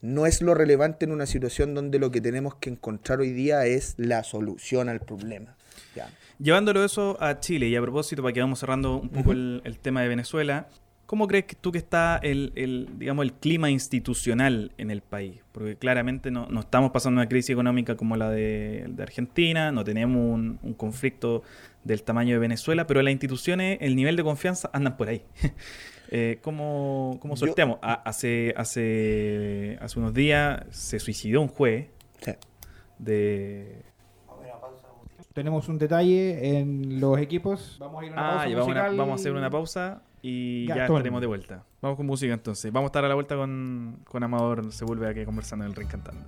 [0.01, 3.65] no es lo relevante en una situación donde lo que tenemos que encontrar hoy día
[3.65, 5.55] es la solución al problema.
[6.39, 10.01] Llevándolo eso a Chile, y a propósito, para que vamos cerrando un poco el, tema
[10.01, 10.67] de Venezuela,
[11.05, 15.43] ¿Cómo crees tú que está el, digamos, el clima institucional en el país?
[15.51, 20.73] Porque claramente no, estamos pasando una crisis económica como la de, Argentina, no tenemos un,
[20.75, 21.43] conflicto
[21.83, 25.21] del tamaño de Venezuela, pero las instituciones, el nivel de confianza andan por ahí.
[26.09, 27.77] eh, ¿Cómo, cómo sorteamos?
[27.83, 31.87] hace, hace, hace unos días se suicidó un juez
[32.97, 33.83] de...
[35.35, 37.75] Tenemos un detalle en los equipos.
[37.77, 38.95] Vamos a ir a una ah, pausa.
[38.95, 41.65] vamos a hacer una pausa y ya, estaremos de vuelta.
[41.81, 42.71] Vamos con música entonces.
[42.71, 44.71] Vamos a estar a la vuelta con, con Amador.
[44.71, 46.21] Se vuelve aquí conversando en el Reencantando.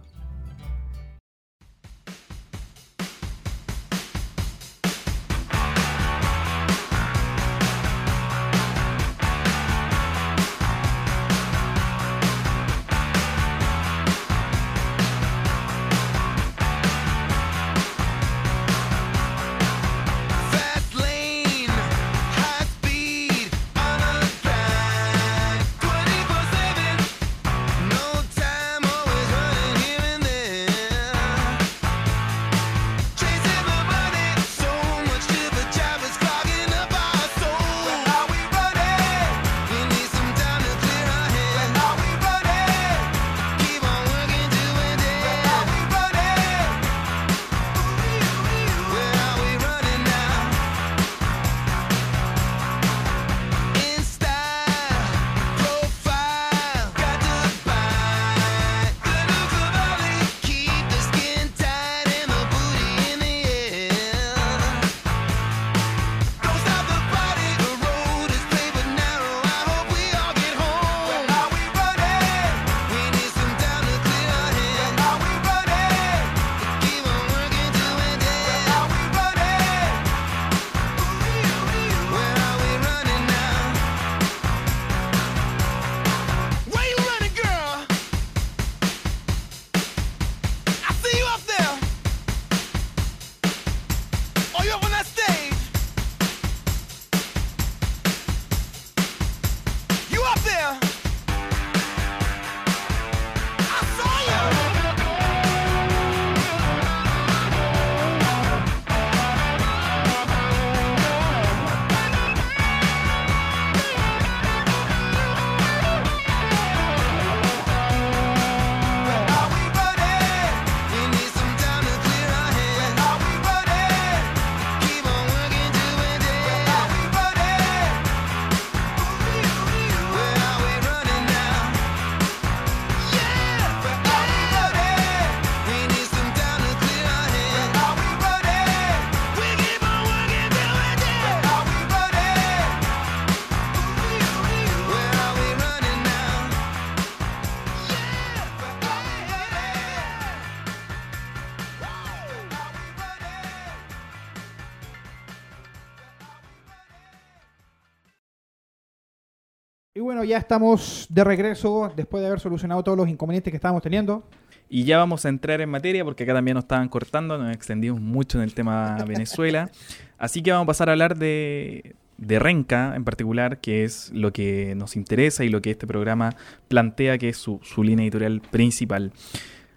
[160.27, 164.23] Ya estamos de regreso después de haber solucionado todos los inconvenientes que estábamos teniendo.
[164.69, 168.01] Y ya vamos a entrar en materia porque acá también nos estaban cortando, nos extendimos
[168.01, 169.71] mucho en el tema Venezuela.
[170.17, 174.33] Así que vamos a pasar a hablar de, de Renca en particular, que es lo
[174.33, 176.35] que nos interesa y lo que este programa
[176.67, 179.13] plantea que es su, su línea editorial principal.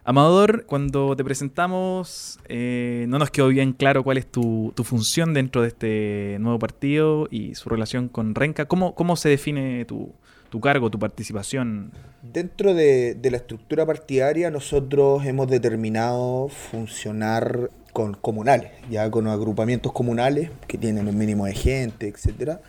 [0.02, 5.62] Amador, cuando te presentamos, eh, no nos quedó bien claro cuál es tu, función dentro
[5.62, 8.64] de este nuevo partido y su relación con Renca.
[8.64, 10.14] ¿Cómo, cómo se define tu,
[10.58, 11.92] cargo, tu participación?
[12.22, 20.50] Dentro de, la estructura partidaria, nosotros hemos determinado funcionar con comunales, ya con agrupamientos comunales
[20.66, 22.60] que tienen un mínimo de gente, etcétera,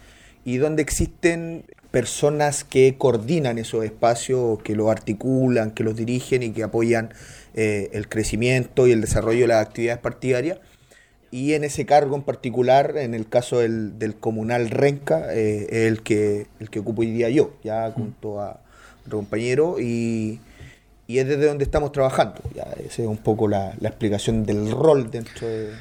[0.43, 6.51] y donde existen personas que coordinan esos espacios, que los articulan, que los dirigen y
[6.51, 7.13] que apoyan
[7.53, 10.59] eh, el crecimiento y el desarrollo de las actividades partidarias.
[11.31, 16.03] Y en ese cargo en particular, en el caso del, comunal Renca, eh, es el
[16.03, 17.93] que, el que ocupo hoy día yo, ya mm.
[17.93, 18.59] junto a
[19.05, 20.41] otro compañero, y,
[21.07, 22.41] y es desde donde estamos trabajando.
[22.53, 25.71] Ya, esa es un poco la, la explicación del rol dentro de,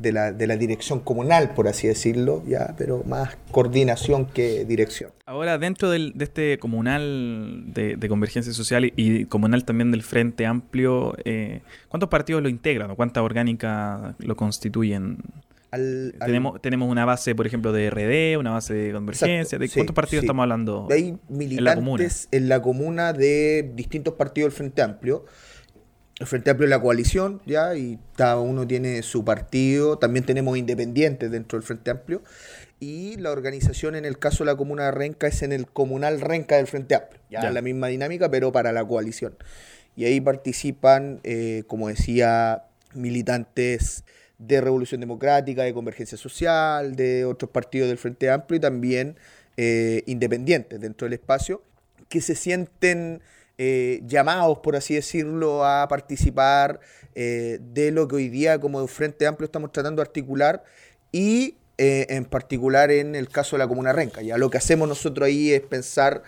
[0.00, 5.10] de la, de la dirección comunal, por así decirlo, ya, pero más coordinación que dirección.
[5.26, 11.14] Ahora, dentro del, de este comunal de, Convergencia Social y, comunal también del Frente Amplio,
[11.24, 15.18] eh, ¿cuántos partidos lo integran o cuántas orgánicas lo constituyen?
[15.70, 19.58] tenemos, tenemos una base, por ejemplo, de RD, una base de Convergencia.
[19.58, 20.88] ¿De cuántos partidos estamos hablando?
[20.90, 25.24] Hay militantes en la comuna de distintos partidos del Frente Amplio
[26.20, 30.56] el Frente Amplio de la coalición, ya, y cada uno tiene su partido, también tenemos
[30.58, 32.22] independientes dentro del Frente Amplio,
[32.78, 36.20] y la organización en el caso de la comuna de Renca es en el comunal
[36.20, 39.34] Renca del Frente Amplio, ya, la misma dinámica, pero para la coalición.
[39.96, 44.04] Y ahí participan, eh, como decía, militantes
[44.38, 49.16] de Revolución Democrática, de Convergencia Social, de otros partidos del Frente Amplio y también
[49.56, 51.62] eh, independientes dentro del espacio,
[52.10, 53.22] que se sienten
[53.62, 56.80] eh, llamados, por así decirlo, a participar
[57.14, 60.64] eh, de lo que hoy día como Frente Amplio estamos tratando de articular
[61.12, 64.22] y eh, en particular en el caso de la Comuna Renca.
[64.22, 66.22] Ya lo que hacemos nosotros ahí es pensar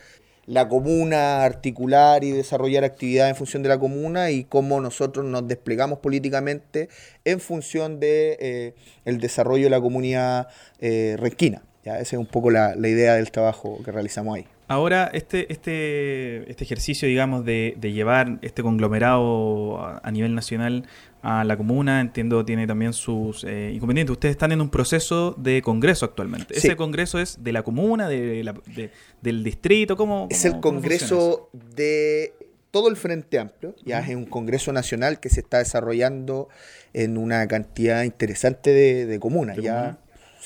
[0.45, 5.49] la comuna, articular y desarrollar actividades en función de la comuna y cómo nosotros nos
[5.49, 6.91] desplegamos políticamente
[7.25, 8.75] en función de
[9.07, 11.63] desarrollo de la comunidad renquina.
[11.83, 14.47] Ya, esa es un poco la idea del trabajo que realizamos ahí.
[14.73, 20.87] Ahora, este, este, este ejercicio, digamos, de, llevar este conglomerado a, nivel nacional
[21.21, 24.13] a la comuna, entiendo, tiene también sus eh, inconvenientes.
[24.13, 26.57] Ustedes están en un proceso de congreso actualmente.
[26.57, 29.95] ¿Ese congreso es de la comuna, de del distrito?
[29.95, 32.33] ¿Cómo, es el congreso de
[32.71, 36.49] todo el Frente Amplio, ya es un congreso nacional que se está desarrollando
[36.95, 39.59] en una cantidad interesante de, comunas.
[39.59, 39.99] ya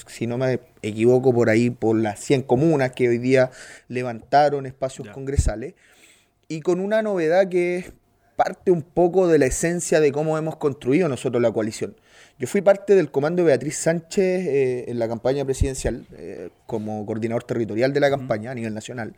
[0.06, 3.50] si no me equivoco, por ahí por las 100 comunas que hoy día
[3.88, 5.74] levantaron espacios congresales,
[6.48, 7.92] y con una novedad que es
[8.36, 11.96] parte un poco de la esencia de cómo hemos construido nosotros la coalición.
[12.38, 17.04] Yo fui parte del comando de Beatriz Sánchez eh, en la campaña presidencial, eh, como
[17.06, 19.14] coordinador territorial de la campaña a nivel nacional,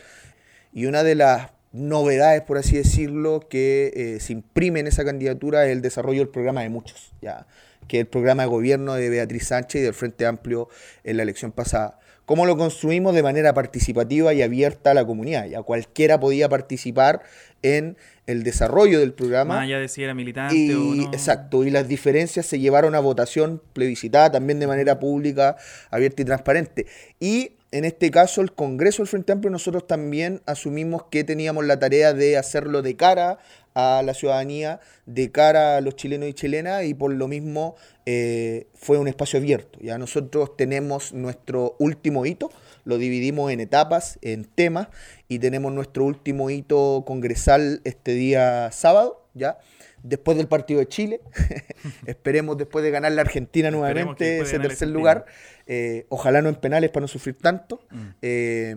[0.73, 5.67] y una de las novedades, por así decirlo, que eh, se imprime en esa candidatura
[5.67, 7.13] es el desarrollo del programa de muchos.
[7.21, 7.47] Ya
[7.89, 10.69] que es el programa de gobierno de Beatriz Sánchez y del Frente Amplio
[11.03, 11.99] en la elección pasada.
[12.29, 15.47] ¿Cómo lo construimos de manera participativa y abierta a la comunidad?
[15.47, 17.23] Ya cualquiera podía participar
[17.63, 17.97] en
[18.27, 19.55] el desarrollo del programa.
[19.55, 21.03] Más allá de si era militante o no.
[21.05, 25.57] Exacto, y las diferencias se llevaron a votación plebiscitada también de manera pública,
[25.91, 26.87] abierta y transparente.
[27.19, 31.79] Y en este caso, el Congreso del Frente Amplio, nosotros también asumimos que teníamos la
[31.79, 33.39] tarea de hacerlo de cara
[33.75, 37.77] a la ciudadanía, de cara a los chilenos y chilenas, y por lo mismo
[38.07, 39.79] eh, fue un espacio abierto.
[39.83, 42.51] Ya nosotros tenemos nuestro último hito,
[42.85, 44.89] lo dividimos en etapas, en temas,
[45.29, 49.59] y tenemos nuestro último hito congresal este día sábado, ¿ya?
[50.03, 51.21] Después del partido de Chile,
[52.07, 55.27] esperemos después de ganar la Argentina nuevamente ese tercer lugar,
[55.67, 57.81] eh, ojalá no en penales para no sufrir tanto.
[57.91, 58.09] Mm.
[58.23, 58.77] Eh,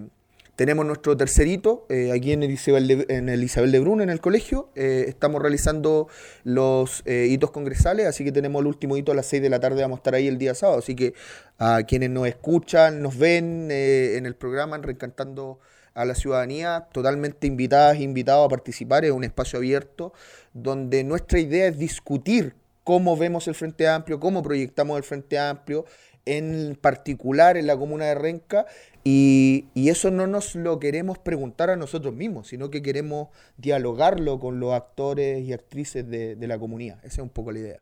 [0.56, 4.10] tenemos nuestro tercerito eh, aquí en el, Isabel de, en el Isabel de Brun, en
[4.10, 4.70] el colegio.
[4.76, 6.08] Eh, estamos realizando
[6.44, 9.82] los hitos congresales, así que tenemos el último hito a las 6 de la tarde.
[9.82, 10.80] Vamos a estar ahí el día sábado.
[10.80, 11.14] Así que
[11.58, 15.60] a quienes nos escuchan, nos ven en el programa, en Reencantando
[15.94, 19.06] a la ciudadanía, totalmente invitadas e invitados a participar.
[19.06, 20.14] Es un espacio abierto
[20.54, 25.86] donde nuestra idea es discutir cómo vemos el Frente Amplio, cómo proyectamos el Frente Amplio
[26.26, 28.66] en particular en la comuna de Renca,
[29.04, 34.60] y, eso no nos lo queremos preguntar a nosotros mismos, sino que queremos dialogarlo con
[34.60, 36.98] los actores y actrices de, la comunidad.
[37.00, 37.80] Esa es un poco la idea.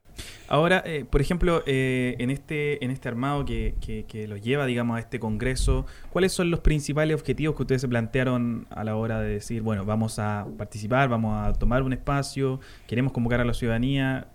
[0.47, 4.65] Ahora, eh, por ejemplo, eh, en, este, en este armado que, que, que los lleva,
[4.65, 8.95] digamos, a este congreso, ¿cuáles son los principales objetivos que ustedes se plantearon a la
[8.95, 13.45] hora de decir, bueno, vamos a participar, vamos a tomar un espacio, queremos convocar a
[13.45, 14.28] la ciudadanía?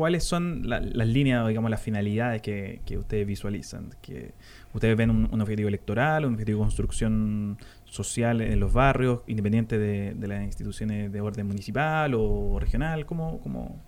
[0.00, 3.90] ¿Cuáles son las líneas, digamos, las finalidades que, ustedes visualizan?
[4.00, 4.32] Que
[4.72, 10.26] ¿Ustedes ven un, objetivo electoral, un objetivo de construcción social en los barrios, independiente de,
[10.26, 13.04] las instituciones de orden municipal o regional?
[13.04, 13.78] ¿Cómo, cómo,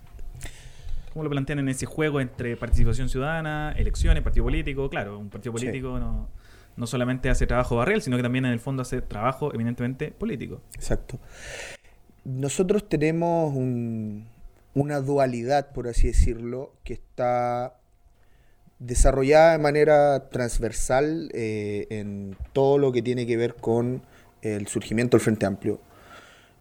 [1.13, 4.91] cómo lo plantean en ese juego entre participación ciudadana, elecciones, partido político?
[4.91, 6.29] Claro, un partido político no,
[6.77, 10.61] no solamente hace trabajo barrial, sino que también en el fondo hace trabajo eminentemente político.
[10.75, 11.19] Exacto.
[12.23, 13.55] Nosotros tenemos
[14.73, 17.77] una dualidad, por así decirlo, que está
[18.79, 24.01] desarrollada de manera transversal eh, en todo lo que tiene que ver con
[24.41, 25.79] el surgimiento del Frente Amplio.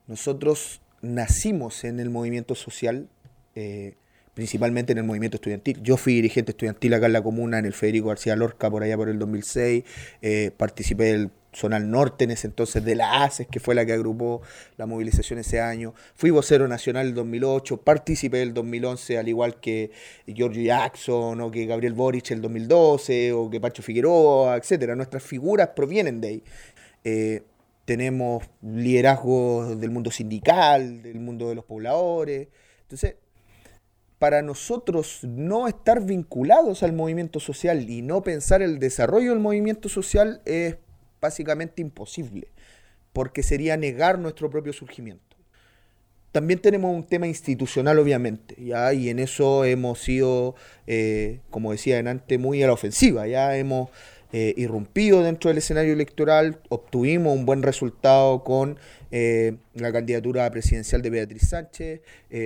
[0.06, 3.08] Nosotros nacimos en el movimiento social,
[3.54, 3.94] eh,
[4.34, 5.82] principalmente en el movimiento estudiantil.
[5.82, 8.96] Yo fui dirigente estudiantil acá en la comuna, en el Federico García Lorca, por allá
[8.96, 9.84] por el 2006.
[10.22, 11.30] Eh, participé del
[11.74, 14.42] al Norte en ese entonces de la ACES, que fue la que agrupó
[14.76, 15.94] la movilización ese año.
[16.14, 19.90] Fui vocero nacional el 2008, participé el 2011, al igual que
[20.26, 24.96] Giorgio Jackson o que Gabriel Boric el 2012 o que Pacho Figueroa, etcétera.
[24.96, 26.44] Nuestras figuras provienen de ahí.
[27.04, 27.42] Eh,
[27.84, 32.48] tenemos liderazgos del mundo sindical, del mundo de los pobladores.
[32.82, 33.16] Entonces,
[34.18, 39.88] para nosotros no estar vinculados al movimiento social y no pensar el desarrollo del movimiento
[39.88, 40.76] social es
[41.22, 42.48] básicamente imposible,
[43.14, 45.32] porque sería negar nuestro propio surgimiento.
[46.32, 48.92] También tenemos un tema institucional, obviamente, ¿ya?
[48.94, 50.54] y en eso hemos sido,
[50.86, 53.26] eh, como decía antes, muy a la ofensiva.
[53.26, 53.90] Ya hemos
[54.32, 58.78] eh, irrumpido dentro del escenario electoral, obtuvimos un buen resultado con
[59.10, 62.00] eh, la candidatura presidencial de Beatriz Sánchez.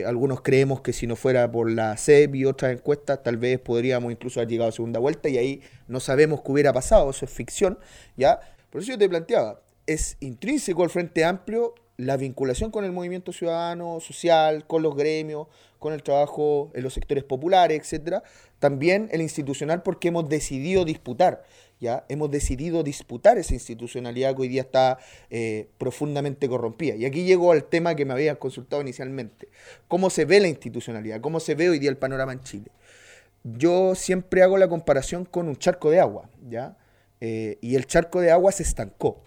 [0.05, 4.11] algunos creemos que si no fuera por la CEP y otras encuestas, tal vez podríamos
[4.11, 7.31] incluso haber llegado a segunda vuelta y ahí no sabemos qué hubiera pasado, eso es
[7.31, 7.79] ficción,
[8.17, 8.41] ¿ya?
[8.77, 13.33] Por eso yo te planteaba, es intrínseco al Frente Amplio la vinculación con el movimiento
[13.33, 15.47] ciudadano, social, con los gremios,
[15.79, 18.23] con el trabajo en los sectores populares, etcétera.
[18.59, 21.43] También el institucional porque hemos decidido disputar,
[21.81, 24.99] ya hemos decidido disputar esa institucionalidad que hoy día está
[25.31, 26.97] eh, profundamente corrompida.
[26.97, 29.49] Y aquí llego al tema que me habías consultado inicialmente.
[29.89, 31.23] ¿Cómo se ve la institucionalidad?
[31.23, 32.71] ¿Cómo se ve hoy día el panorama en Chile?
[33.43, 36.77] Yo siempre hago la comparación con un charco de agua, ¿ya?
[37.21, 39.23] Eh, y el charco de agua se estancó.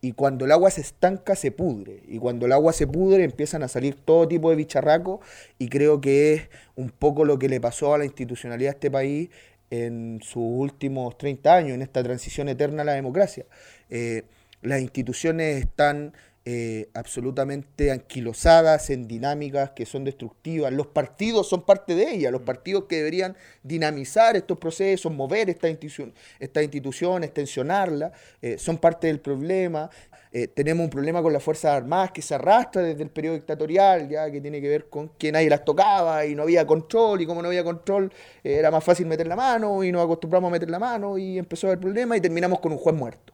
[0.00, 2.02] Y cuando el agua se estanca, se pudre.
[2.06, 5.20] Y cuando el agua se pudre, empiezan a salir todo tipo de bicharracos.
[5.58, 6.42] Y creo que es
[6.76, 9.30] un poco lo que le pasó a la institucionalidad de este país
[9.70, 13.46] en sus últimos 30 años, en esta transición eterna a la democracia.
[13.90, 14.22] Eh,
[14.62, 16.12] las instituciones están
[16.48, 20.72] eh, absolutamente anquilosadas en dinámicas que son destructivas.
[20.72, 25.68] Los partidos son parte de ellas, los partidos que deberían dinamizar estos procesos, mover esta
[25.68, 29.90] institución, esta institución extensionarla, eh, son parte del problema.
[30.30, 34.08] Eh, tenemos un problema con las Fuerzas Armadas que se arrastra desde el periodo dictatorial,
[34.08, 37.26] ya que tiene que ver con que nadie las tocaba y no había control, y
[37.26, 38.12] como no había control
[38.44, 41.66] era más fácil meter la mano y nos acostumbramos a meter la mano y empezó
[41.66, 43.32] a haber problema y terminamos con un juez muerto.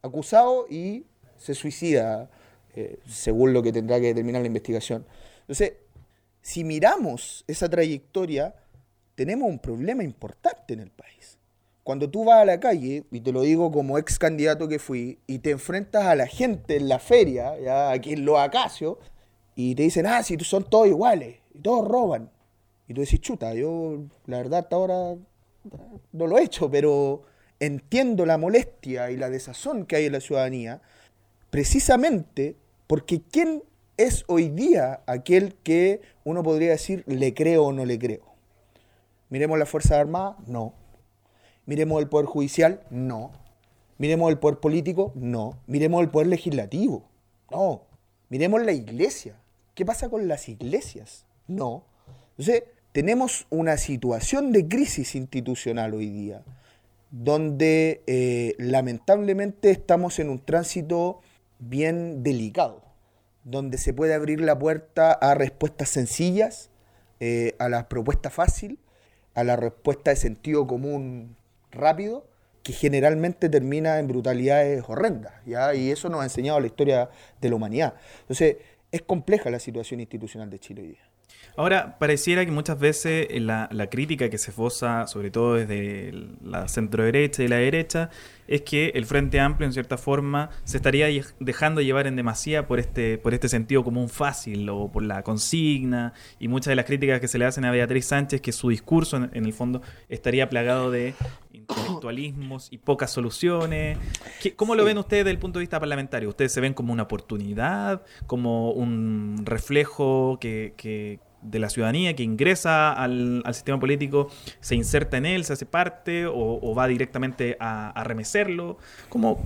[0.00, 1.04] Acusado y
[1.42, 2.30] se suicida,
[2.74, 5.04] eh, según lo que tendrá que determinar la investigación.
[5.40, 5.74] Entonces,
[6.40, 8.54] si miramos esa trayectoria,
[9.14, 11.38] tenemos un problema importante en el país.
[11.82, 15.18] Cuando tú vas a la calle, y te lo digo como ex candidato que fui,
[15.26, 18.98] y te enfrentas a la gente en la feria, ya aquí en Los Acacios,
[19.56, 22.30] y te dicen, ah, si son todos iguales, y todos roban.
[22.86, 25.16] Y tú decís, chuta, yo la verdad hasta ahora
[26.12, 27.24] no lo he hecho, pero
[27.60, 30.82] entiendo la molestia y la desazón que hay en la ciudadanía,
[31.52, 33.62] precisamente porque ¿quién
[33.98, 38.22] es hoy día aquel que uno podría decir le creo o no le creo?
[39.28, 40.72] Miremos la Fuerza Armada, no.
[41.66, 43.32] Miremos el Poder Judicial, no.
[43.98, 45.58] Miremos el Poder Político, no.
[45.66, 47.04] Miremos el Poder Legislativo,
[47.50, 47.82] no.
[48.30, 49.36] Miremos la Iglesia.
[49.74, 51.26] ¿Qué pasa con las iglesias?
[51.48, 51.84] No.
[52.30, 56.42] Entonces, tenemos una situación de crisis institucional hoy día,
[57.10, 61.20] donde eh, lamentablemente estamos en un tránsito
[61.68, 62.82] bien delicado,
[63.44, 66.70] donde se puede abrir la puerta a respuestas sencillas,
[67.20, 68.78] eh, a la propuesta fácil,
[69.34, 71.36] a la respuesta de sentido común
[71.70, 72.26] rápido,
[72.62, 75.74] que generalmente termina en brutalidades horrendas, ¿ya?
[75.74, 77.10] y eso nos ha enseñado la historia
[77.40, 77.94] de la humanidad.
[78.20, 78.56] Entonces,
[78.90, 81.12] es compleja la situación institucional de Chile hoy día.
[81.56, 86.68] Ahora, pareciera que muchas veces la, la crítica que se fosa, sobre todo desde la
[86.68, 88.10] centro derecha y la derecha,
[88.48, 91.06] es que el Frente Amplio, en cierta forma, se estaría
[91.40, 96.12] dejando llevar en demasía por este, por este sentido común fácil o por la consigna
[96.38, 99.16] y muchas de las críticas que se le hacen a Beatriz Sánchez, que su discurso,
[99.16, 101.14] en, el fondo, estaría plagado de
[101.52, 103.98] intelectualismos y pocas soluciones.
[104.56, 106.28] ¿Cómo lo ven ustedes desde el punto de vista parlamentario?
[106.28, 112.92] ¿Ustedes se ven como una oportunidad, como un reflejo que de la ciudadanía que ingresa
[112.92, 114.28] al, sistema político
[114.60, 118.78] se inserta en él, se hace parte o, va directamente a, remecerlo?
[119.08, 119.40] ¿Cómo,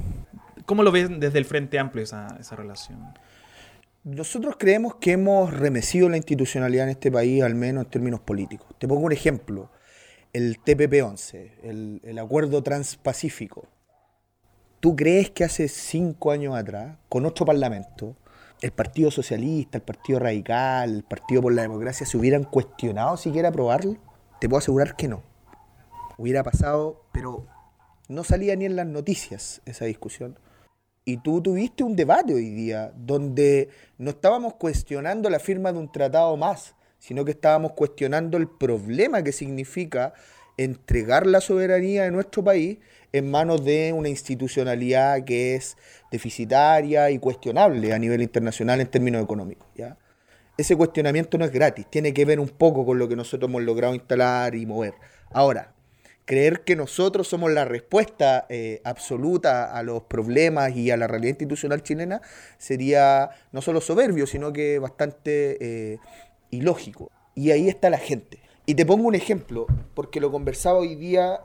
[0.64, 2.98] ¿Cómo, lo ven desde el Frente Amplio esa, esa relación?
[4.04, 8.68] Nosotros creemos que hemos remecido la institucionalidad en este país, al menos en términos políticos.
[8.78, 9.70] Te pongo un ejemplo.
[10.32, 13.66] El TPP-11, el, el Acuerdo Transpacífico.
[14.80, 18.14] ¿Tú crees que hace cinco años atrás, con otro parlamento,
[18.60, 23.50] el Partido Socialista, el Partido Radical, el Partido por la Democracia se hubieran cuestionado siquiera
[23.50, 23.96] aprobarlo?
[24.40, 25.22] Te puedo asegurar que no.
[26.18, 27.46] Hubiera pasado, pero
[28.08, 30.38] no salía ni en las noticias esa discusión.
[31.04, 35.92] Y tú tuviste un debate hoy día donde no estábamos cuestionando la firma de un
[35.92, 40.14] tratado más, sino que estábamos cuestionando el problema que significa
[40.56, 42.78] entregar la soberanía de nuestro país
[43.16, 45.76] en manos de una institucionalidad que es
[46.10, 49.66] deficitaria y cuestionable a nivel internacional en términos económicos.
[50.58, 53.62] Ese cuestionamiento no es gratis, tiene que ver un poco con lo que nosotros hemos
[53.62, 54.94] logrado instalar y mover.
[55.30, 55.74] Ahora,
[56.24, 61.30] creer que nosotros somos la respuesta eh, absoluta a los problemas y a la realidad
[61.30, 62.20] institucional chilena
[62.58, 65.98] sería no solo soberbio, sino que bastante eh,
[66.50, 67.10] ilógico.
[67.34, 68.40] Y ahí está la gente.
[68.64, 71.40] Y te pongo un ejemplo, porque lo conversaba hoy día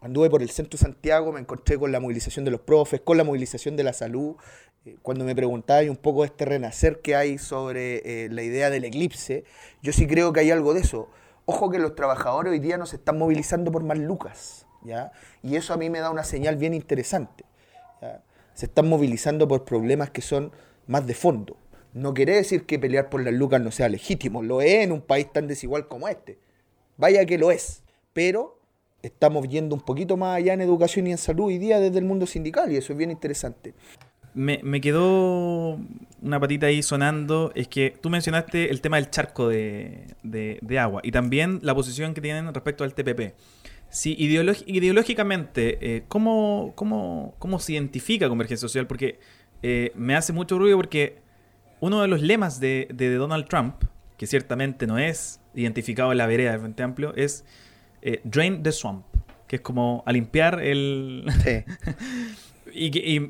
[0.00, 3.16] Anduve por el centro de Santiago, me encontré con la movilización de los profes, con
[3.16, 4.36] la movilización de la salud.
[4.84, 8.70] Eh, cuando me preguntaba un poco de este renacer que hay sobre eh, la idea
[8.70, 9.44] del eclipse,
[9.82, 11.08] yo sí creo que hay algo de eso.
[11.46, 15.12] Ojo que los trabajadores hoy día no se están movilizando por más lucas, ¿ya?
[15.42, 17.44] Y eso a mí me da una señal bien interesante.
[18.54, 20.50] Se están movilizando por problemas que son
[20.86, 21.56] más de fondo.
[21.92, 25.00] No quiere decir que pelear por las lucas no sea legítimo, lo es en un
[25.00, 26.38] país tan desigual como este.
[26.96, 27.82] Vaya que lo es,
[28.12, 28.55] pero
[29.06, 32.04] estamos yendo un poquito más allá en educación y en salud hoy día desde el
[32.04, 33.74] mundo sindical y eso es bien interesante.
[34.34, 35.80] Me, quedó
[36.20, 40.06] una patita ahí sonando, es que tú mencionaste el tema del charco de,
[40.78, 43.34] agua y también la posición que tienen respecto al TPP.
[43.88, 46.74] Si ideológicamente, eh, ¿cómo,
[47.60, 48.86] se identifica Convergencia Social?
[48.86, 49.20] Porque
[49.62, 51.22] eh, me hace mucho ruido porque
[51.80, 53.84] uno de los lemas de, de Donald Trump,
[54.18, 57.46] que ciertamente no es identificado en la vereda del Frente Amplio, es
[58.06, 59.04] eh, Drain the Swamp,
[59.48, 61.26] que es como a limpiar el...
[62.72, 63.20] y,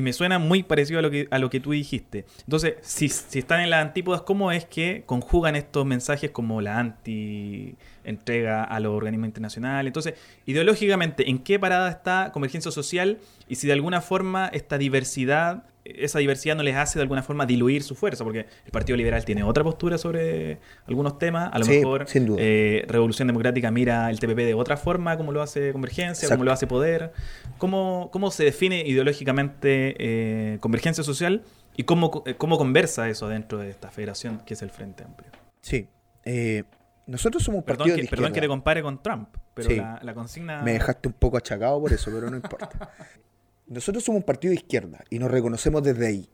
[0.00, 2.24] me, suena muy parecido a lo que, a lo que tú dijiste.
[2.44, 8.62] Entonces, si, están en las antípodas, ¿cómo es que conjugan estos mensajes como la anti-entrega
[8.62, 9.90] a los organismos internacionales?
[9.90, 10.14] Entonces,
[10.46, 13.18] ideológicamente, ¿en qué parada está Convergencia Social?
[13.48, 15.64] Y si de alguna forma esta diversidad
[15.96, 19.24] esa diversidad no les hace de alguna forma diluir su fuerza, porque el Partido Liberal
[19.24, 24.38] tiene otra postura sobre algunos temas, a lo mejor eh, Revolución Democrática mira el TPP
[24.38, 27.12] de otra forma, como lo hace Convergencia, como lo hace Poder.
[27.58, 31.42] ¿Cómo, cómo se define ideológicamente eh, Convergencia Social
[31.76, 35.30] y cómo, cómo conversa eso dentro de esta federación que es el Frente Amplio?
[35.60, 35.88] Sí.
[36.24, 36.64] Eh,
[37.06, 39.98] nosotros somos un partido perdón que, de Perdón que te compare con Trump, pero la,
[40.02, 40.62] la consigna...
[40.62, 42.70] Me dejaste un poco achacado por eso, pero no importa.
[43.68, 46.28] Nosotros somos un partido de izquierda y nos reconocemos desde ahí.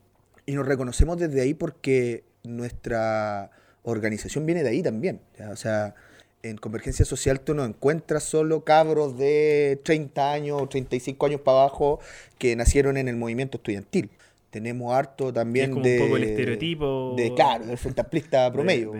[0.47, 3.51] Y nos reconocemos desde ahí porque nuestra
[3.83, 5.21] organización viene de ahí también.
[5.51, 5.95] O sea,
[6.43, 11.63] en Convergencia Social tú no encuentras solo cabros de 30 años o 35 años para
[11.63, 12.01] abajo
[12.39, 14.11] que nacieron en el movimiento estudiantil.
[14.51, 15.99] Tenemos harto también de.
[15.99, 17.15] Un poco el estereotipo.
[17.17, 18.05] De, claro, del frente
[18.53, 18.93] promedio.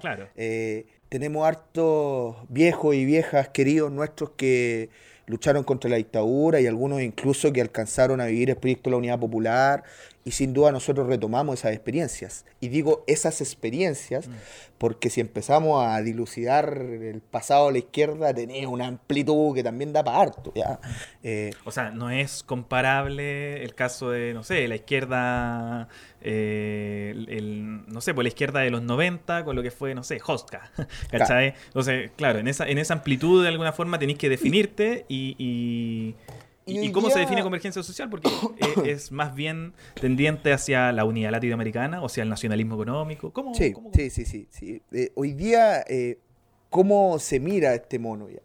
[0.00, 0.28] Claro.
[0.36, 4.88] Eh, tenemos hartos viejos y viejas queridos nuestros que
[5.26, 8.98] lucharon contra la dictadura y algunos incluso que alcanzaron a vivir el proyecto de la
[8.98, 9.84] Unidad Popular
[10.26, 12.44] y sin duda nosotros retomamos esas experiencias.
[12.60, 14.32] Y digo esas experiencias mm.
[14.76, 19.92] porque si empezamos a dilucidar el pasado a la izquierda, tenés una amplitud que también
[19.92, 20.52] da para harto.
[20.54, 20.80] ¿ya?
[21.22, 25.88] Eh, o sea, no es comparable el caso de, no sé, la izquierda,
[26.20, 30.02] eh, el, no sé, por la izquierda de los 90 con lo que fue, no
[30.02, 30.72] sé, Hostka.
[31.10, 31.54] ¿Cachai?
[31.68, 36.14] Entonces, claro, en esa, en esa amplitud de alguna forma tenéis que definirte y ¿Y,
[36.92, 38.10] cómo se define convergencia social?
[38.10, 38.28] Porque
[38.84, 43.32] eh, es más bien tendiente hacia la unidad latinoamericana o hacia el nacionalismo económico.
[43.32, 46.18] ¿Cómo, sí, sí, sí, sí, eh, hoy día, eh,
[46.70, 48.28] ¿cómo se mira este mono?
[48.28, 48.40] Ya?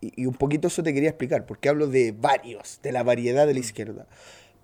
[0.00, 3.54] y, un poquito eso te quería explicar, porque hablo de varios, de la variedad de
[3.54, 3.62] la mm.
[3.62, 4.06] izquierda.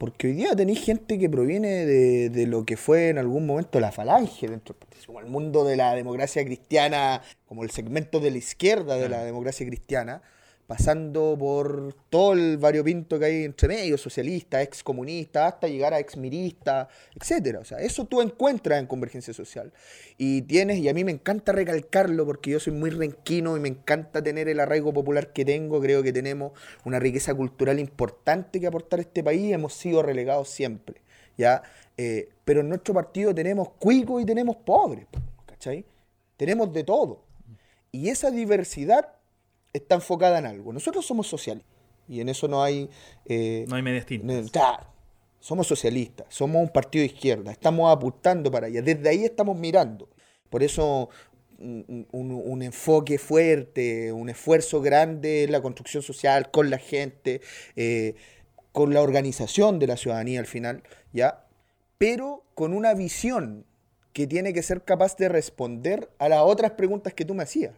[0.00, 3.92] Porque hoy día tenéis gente que proviene de, lo que fue en algún momento la
[3.92, 8.38] falange dentro del como el mundo de la democracia cristiana, como el segmento de la
[8.38, 10.22] izquierda de la democracia cristiana,
[10.70, 16.88] pasando por todo el variopinto que hay entre medio, socialista, excomunista, hasta llegar a exmirista,
[17.12, 17.58] etcétera.
[17.58, 19.72] O sea, eso tú encuentras en Convergencia Social.
[20.16, 23.66] Y tienes, y a mí me encanta recalcarlo porque yo soy muy renquino y me
[23.66, 25.80] encanta tener el arraigo popular que tengo.
[25.80, 26.52] Creo que tenemos
[26.84, 29.52] una riqueza cultural importante que aportar a este país.
[29.52, 31.02] Hemos sido relegados siempre,
[31.36, 31.64] ¿ya?
[31.96, 35.08] Eh, pero en nuestro partido tenemos cuicos y tenemos pobres,
[35.46, 35.84] ¿cachai?
[36.36, 37.24] Tenemos de todo.
[37.90, 39.19] Y esa diversidad
[39.72, 40.72] está enfocada en algo.
[40.72, 41.70] Nosotros somos socialistas
[42.08, 42.88] y en eso no hay...
[43.26, 44.50] Eh, no hay medias tintas.
[45.38, 50.08] somos socialistas, somos un partido de izquierda, estamos apuntando para allá, desde ahí estamos mirando.
[50.50, 51.08] Por eso
[51.60, 57.40] un, enfoque fuerte, un esfuerzo grande en la construcción social, con la gente,
[57.76, 58.14] eh,
[58.72, 61.44] con la organización de la ciudadanía al final, ¿ya?
[61.98, 63.66] Pero con una visión
[64.12, 67.74] que tiene que ser capaz de responder a las otras preguntas que tú me hacías.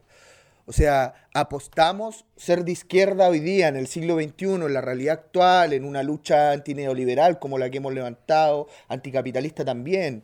[0.66, 5.14] O sea, apostamos ser de izquierda hoy día, en el siglo XXI, en la realidad
[5.14, 10.22] actual, en una lucha antineoliberal como la que hemos levantado, anticapitalista también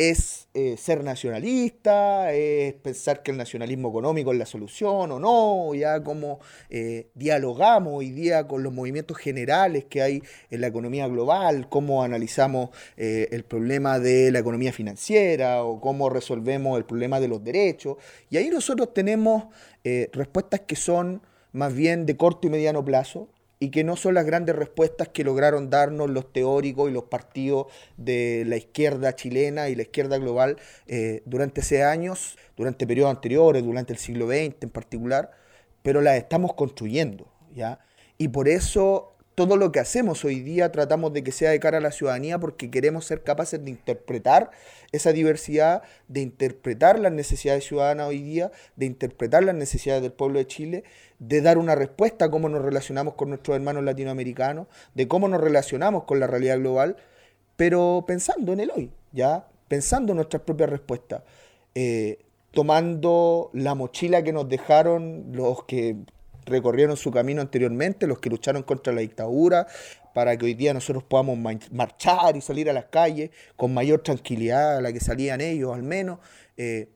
[0.00, 5.74] es eh, ser nacionalista, es pensar que el nacionalismo económico es la solución o no,
[5.74, 6.40] ya como
[6.70, 12.02] eh, dialogamos hoy día con los movimientos generales que hay en la economía global, cómo
[12.02, 17.44] analizamos eh, el problema de la economía financiera o cómo resolvemos el problema de los
[17.44, 17.98] derechos.
[18.30, 19.48] Y ahí nosotros tenemos
[20.12, 21.20] respuestas que son
[21.52, 23.28] más bien de corto y mediano plazo,
[23.62, 27.66] y que no son las grandes respuestas que lograron darnos los teóricos y los partidos
[27.98, 30.56] de la izquierda chilena y la izquierda global
[30.86, 35.30] eh, durante ese años, durante periodos anteriores, durante el siglo XX en particular,
[35.82, 37.80] pero las estamos construyendo, ¿ya?
[38.16, 39.09] Y por eso
[39.40, 42.38] todo lo que hacemos hoy día tratamos de que sea de cara a la ciudadanía
[42.38, 44.50] porque queremos ser capaces de interpretar
[44.92, 50.40] esa diversidad, de interpretar las necesidades ciudadanas hoy día, de interpretar las necesidades del pueblo
[50.40, 50.84] de Chile,
[51.20, 55.40] de dar una respuesta a cómo nos relacionamos con nuestros hermanos latinoamericanos, de cómo nos
[55.40, 56.96] relacionamos con la realidad global,
[57.56, 59.48] pero pensando en el hoy, ¿ya?
[59.68, 61.22] Pensando en nuestras propias respuestas.
[61.74, 62.18] Eh,
[62.50, 65.96] tomando la mochila que nos dejaron los que
[66.46, 69.66] recorrieron su camino anteriormente, los que lucharon contra la dictadura,
[70.14, 71.38] para que hoy día nosotros podamos
[71.70, 75.82] marchar y salir a las calles con mayor tranquilidad a la que salían ellos al
[75.82, 76.18] menos,
[76.56, 76.88] eh,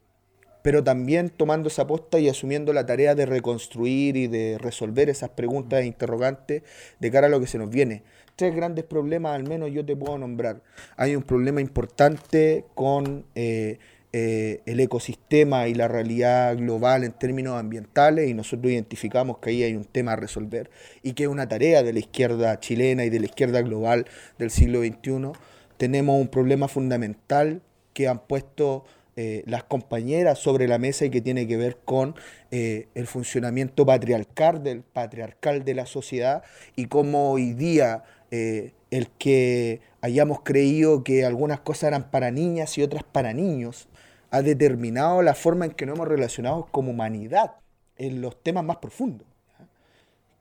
[0.62, 5.30] pero también tomando esa posta y asumiendo la tarea de reconstruir y de resolver esas
[5.30, 6.62] preguntas e interrogantes
[6.98, 8.02] de cara a lo que se nos viene.
[8.34, 10.62] Tres grandes problemas al menos yo te puedo nombrar.
[10.96, 13.26] Hay un problema importante con...
[13.34, 13.78] Eh,
[14.16, 19.64] eh, el ecosistema y la realidad global en términos ambientales y nosotros identificamos que ahí
[19.64, 20.70] hay un tema a resolver
[21.02, 24.06] y que es una tarea de la izquierda chilena y de la izquierda global
[24.38, 25.32] del siglo XXI.
[25.78, 27.60] Tenemos un problema fundamental
[27.92, 28.84] que han puesto
[29.16, 32.14] eh, las compañeras sobre la mesa y que tiene que ver con
[32.50, 36.42] eh, el funcionamiento patriarcal del, patriarcal de la sociedad
[36.76, 42.82] y cómo hoy día el que hayamos creído que algunas cosas eran para niñas y
[42.82, 43.88] otras para niños
[44.34, 47.52] ha determinado la forma en que nos hemos relacionado como humanidad
[47.96, 49.28] en los temas más profundos.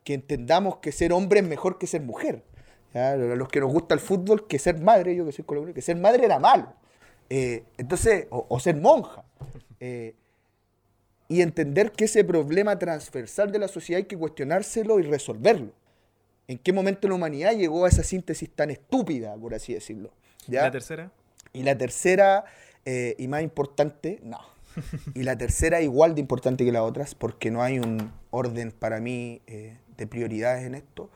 [0.04, 2.44] Que entendamos que ser hombre es mejor que ser mujer.
[2.96, 5.82] A los que nos gusta el fútbol, que ser madre, yo que soy colombiano, que
[5.84, 6.74] ser madre era malo.
[7.30, 9.24] Eh, entonces, o, ser monja.
[9.80, 10.16] Eh,
[11.28, 15.72] y entender que ese problema transversal de la sociedad hay que cuestionárselo y resolverlo.
[16.48, 20.12] ¿En qué momento la humanidad llegó a esa síntesis tan estúpida, por así decirlo?
[20.48, 21.12] ¿Y la tercera?
[21.54, 22.46] Y la tercera
[22.86, 24.40] eh, y más importante, no.
[25.14, 29.00] Y la tercera igual de importante que las otras, porque no hay un orden para
[29.00, 31.10] mí eh, de prioridades en esto,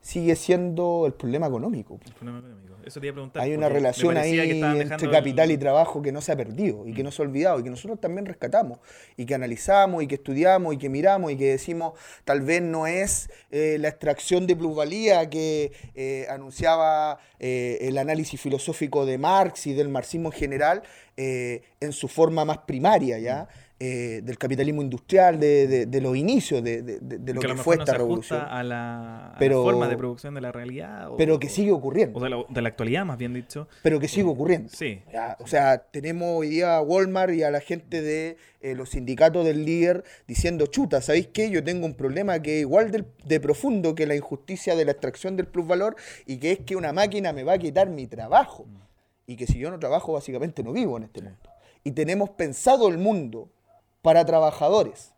[0.00, 1.98] sigue siendo el problema económico.
[2.04, 2.68] El problema económico.
[2.88, 3.42] Eso te iba a preguntar.
[3.42, 7.02] Hay una relación ahí entre capital y trabajo que no se ha perdido y que
[7.02, 8.78] no se ha olvidado y que nosotros también rescatamos
[9.14, 11.92] y que analizamos y que estudiamos y que miramos y que decimos
[12.24, 18.40] tal vez no es eh, la extracción de plusvalía que eh, anunciaba eh, el análisis
[18.40, 20.82] filosófico de Marx y del marxismo en general
[21.20, 23.48] en su forma más primaria, ¿ya?
[23.80, 28.40] Eh, del capitalismo industrial, de, de, los inicios de, de lo que, fue esta revolución.
[28.40, 31.10] A la, forma de producción de la realidad.
[31.16, 32.18] pero que sigue ocurriendo.
[32.18, 33.68] O de la, actualidad, más bien dicho.
[33.84, 34.68] Pero que sigue ocurriendo.
[34.68, 35.00] Sí.
[35.38, 39.44] o sea, tenemos hoy día a Walmart y a la gente de eh, los sindicatos
[39.44, 41.48] del líder diciendo, chuta, ¿sabéis qué?
[41.48, 45.36] Yo tengo un problema que es igual de, profundo que la injusticia de la extracción
[45.36, 45.94] del plusvalor
[46.26, 48.64] y que es que una máquina me va a quitar mi trabajo.
[48.64, 48.78] Mm.
[49.28, 51.38] Y que si yo no trabajo, básicamente no vivo en este mundo.
[51.84, 53.48] Y tenemos pensado el mundo
[54.08, 55.12] para trabajadores.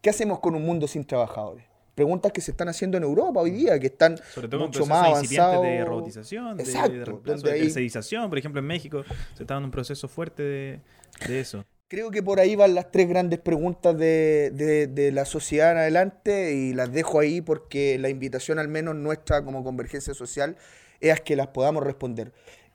[0.00, 1.64] ¿Qué hacemos con un mundo sin trabajadores?
[1.94, 4.18] preguntas que se están haciendo en Europa hoy día, que están
[4.58, 5.62] mucho más avanzados.
[5.62, 9.04] de robotización, de, de por ejemplo en México
[9.36, 10.80] se está dando un proceso fuerte de,
[11.40, 11.64] eso.
[11.86, 14.50] Creo que por ahí van las tres grandes preguntas de,
[14.90, 19.44] de, la sociedad en adelante y las dejo ahí porque la invitación al menos nuestra
[19.44, 20.56] como convergencia social
[21.00, 22.32] es que las podamos responder.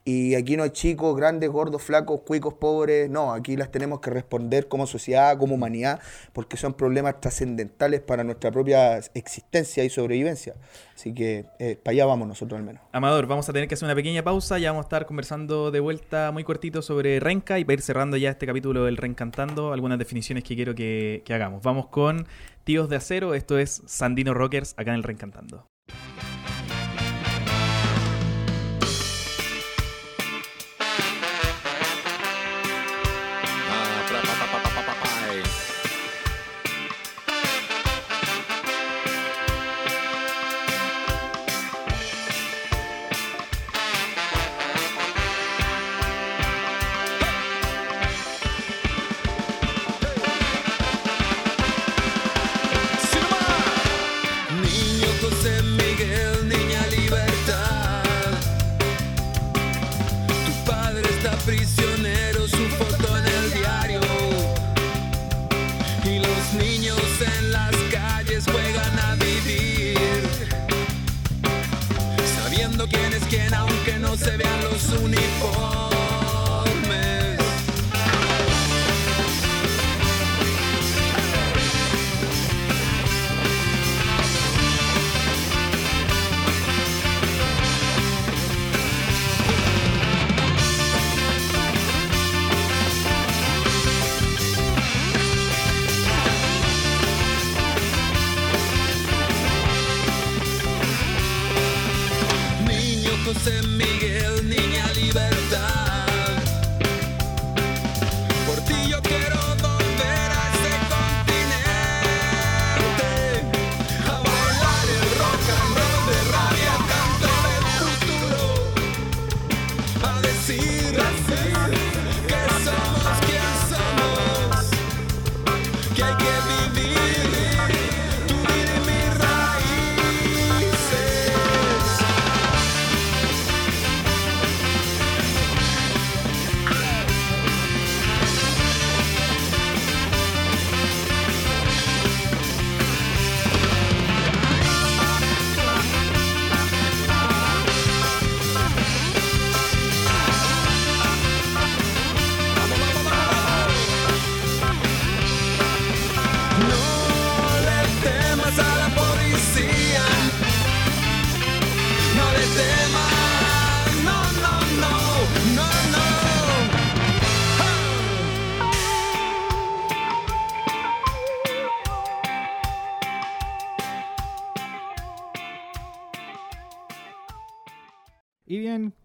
[0.10, 3.10] Y aquí no hay chicos, grandes, gordos, flacos, cuicos, pobres.
[3.10, 6.00] No, aquí las tenemos que responder como sociedad, como humanidad,
[6.32, 10.56] porque son problemas trascendentales para nuestra propia existencia y sobrevivencia.
[10.96, 12.82] Así que eh, para allá vamos nosotros al menos.
[12.94, 14.58] Amador, vamos a tener que hacer una pequeña pausa.
[14.60, 18.16] Ya vamos a estar conversando de vuelta muy cortito sobre Renca y para ir cerrando
[18.16, 21.64] ya este capítulo del Reencantando, algunas definiciones que quiero que, que hagamos.
[21.64, 22.28] Vamos con
[22.64, 23.34] Tíos de Acero.
[23.34, 25.68] Esto es Sandino Rockers acá en el Reencantando.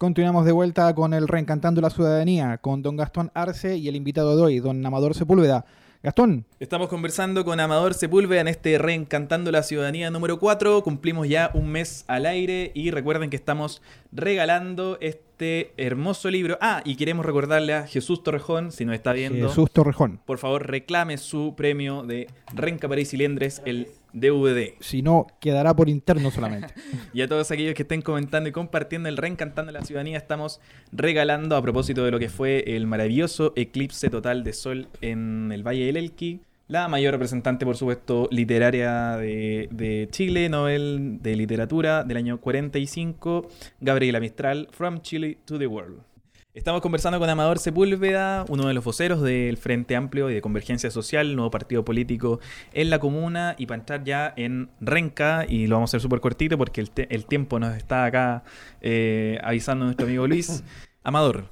[0.02, 4.36] Continuamos de vuelta con el Reencantando la Ciudadanía, con don Gastón Arce y el invitado
[4.36, 5.64] de hoy, don Amador Sepúlveda.
[6.02, 6.44] Gastón.
[6.58, 10.82] Estamos conversando con Amador Sepúlveda en este Reencantando la Ciudadanía número 4.
[10.82, 13.80] Cumplimos ya un mes al aire y recuerden que estamos
[14.10, 16.58] regalando este hermoso libro.
[16.60, 19.48] Ah, y queremos recordarle a Jesús Torrejón, si nos está viendo.
[19.50, 20.18] Jesús Torrejón.
[20.26, 24.74] Por favor, reclame su premio de Renca París y Lendres, el DVD.
[24.80, 26.74] Si no, quedará por interno solamente.
[27.12, 30.60] y a todos aquellos que estén comentando y compartiendo el Reencantando la Ciudadanía, estamos
[30.92, 35.66] regalando a propósito de lo que fue el maravilloso eclipse total de sol en el
[35.66, 36.40] Valle del Elqui.
[36.68, 43.48] La mayor representante, por supuesto, literaria de, de Chile, Nobel de Literatura del año 45,
[43.80, 46.11] Gabriela Mistral, From Chile to the World.
[46.54, 50.90] Estamos conversando con Amador Sepúlveda, uno de los voceros del Frente Amplio y de Convergencia
[50.90, 52.40] Social, nuevo partido político
[52.74, 56.20] en la comuna, y para entrar ya en Renca, y lo vamos a hacer súper
[56.20, 58.44] cortito porque el, tiempo nos está acá
[58.82, 60.62] eh, avisando nuestro amigo Luis.
[61.02, 61.46] Amador,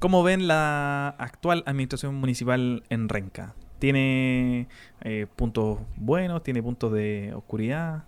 [0.00, 3.54] ¿cómo ven la actual administración municipal en Renca?
[3.78, 4.66] ¿Tiene
[5.02, 6.42] eh, puntos buenos?
[6.42, 8.02] ¿Tiene puntos de oscuridad?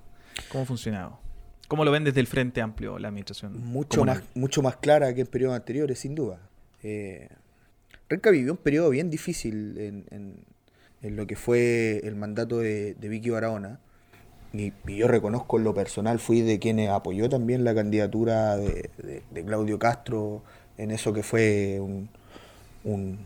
[0.51, 1.28] ¿Cómo ha funcionado?
[1.69, 3.63] ¿Cómo lo ven desde el Frente Amplio la administración?
[3.63, 6.41] Mucho, más, mucho más clara que en periodos anteriores, sin duda.
[6.83, 7.29] Eh,
[8.09, 13.81] Renca vivió un periodo bien difícil en, lo que fue el mandato de, Vicky Barahona.
[14.55, 18.91] Y, yo reconozco en lo personal, fui de quienes apoyó también la candidatura de,
[19.45, 20.43] Claudio Castro
[20.79, 22.09] en eso que fue un,
[22.85, 23.19] un,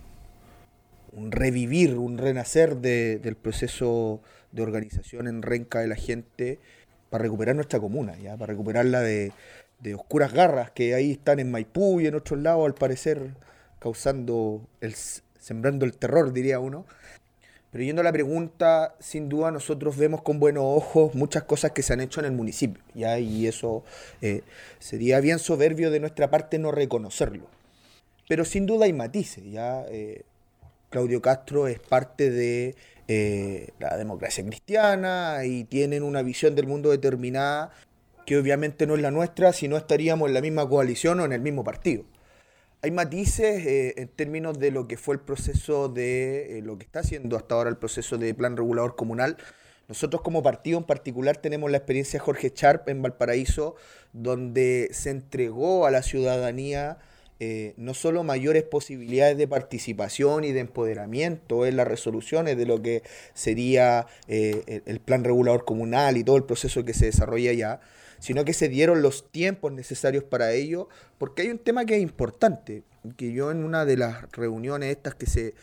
[1.30, 4.20] revivir, un renacer del proceso
[4.50, 6.58] de organización en Renca de la gente
[7.12, 8.38] para recuperar nuestra comuna, ¿ya?
[8.38, 9.32] para recuperarla de,
[9.80, 13.32] de oscuras garras que ahí están en Maipú y en otros lados, al parecer,
[13.78, 16.86] causando el, sembrando el terror, diría uno.
[17.70, 21.82] Pero yendo a la pregunta, sin duda nosotros vemos con buenos ojos muchas cosas que
[21.82, 23.18] se han hecho en el municipio, ¿ya?
[23.18, 23.84] y eso
[24.22, 24.40] eh,
[24.78, 27.44] sería bien soberbio de nuestra parte no reconocerlo.
[28.26, 29.84] Pero sin duda hay matices, ¿ya?
[29.90, 30.22] Eh,
[30.88, 32.74] Claudio Castro es parte de
[33.08, 37.72] eh, la democracia cristiana y tienen una visión del mundo determinada
[38.26, 41.32] que obviamente no es la nuestra, si no estaríamos en la misma coalición o en
[41.32, 42.04] el mismo partido.
[42.82, 46.84] Hay matices eh, en términos de lo que fue el proceso de, eh, lo que
[46.84, 49.36] está haciendo hasta ahora el proceso de plan regulador comunal.
[49.88, 53.76] Nosotros como partido en particular tenemos la experiencia de Jorge Charp en Valparaíso,
[54.12, 56.98] donde se entregó a la ciudadanía
[57.44, 62.80] eh, no solo mayores posibilidades de participación y de empoderamiento en las resoluciones de lo
[62.80, 63.02] que
[63.34, 67.80] sería el plan regulador comunal y todo el proceso que se desarrolla allá,
[68.22, 70.88] sino que se dieron los tiempos necesarios para ello,
[71.18, 72.84] porque hay un tema que es importante,
[73.16, 75.54] que yo en una de las reuniones estas que se,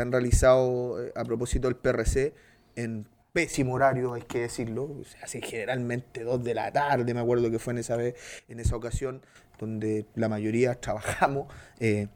[0.00, 2.34] han realizado eh, a propósito del PRC,
[2.74, 7.52] en pésimo horario, hay que decirlo, se hace generalmente dos de la tarde, me acuerdo
[7.52, 8.16] que fue en esa vez,
[8.48, 9.22] en esa ocasión,
[9.58, 12.08] donde la mayoría trabajamos, eh,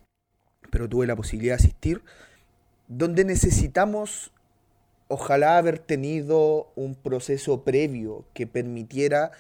[0.71, 2.03] pero tuve la posibilidad de asistir,
[2.89, 4.33] donde necesitamos
[5.09, 9.31] ojalá haber tenido un proceso previo que permitiera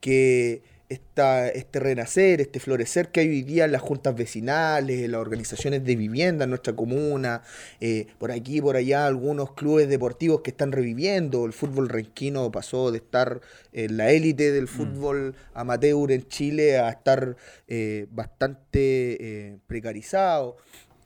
[0.00, 0.62] que
[0.92, 5.20] esta, este renacer, este florecer que hay hoy día en las juntas vecinales, en las
[5.20, 7.42] organizaciones de vivienda en nuestra comuna,
[7.80, 11.46] eh, por aquí, por allá, algunos clubes deportivos que están reviviendo.
[11.46, 13.40] El fútbol renquino pasó de estar
[13.72, 14.68] en la élite del mm.
[14.68, 17.36] fútbol amateur en Chile a estar
[17.68, 20.56] eh, bastante eh, precarizado.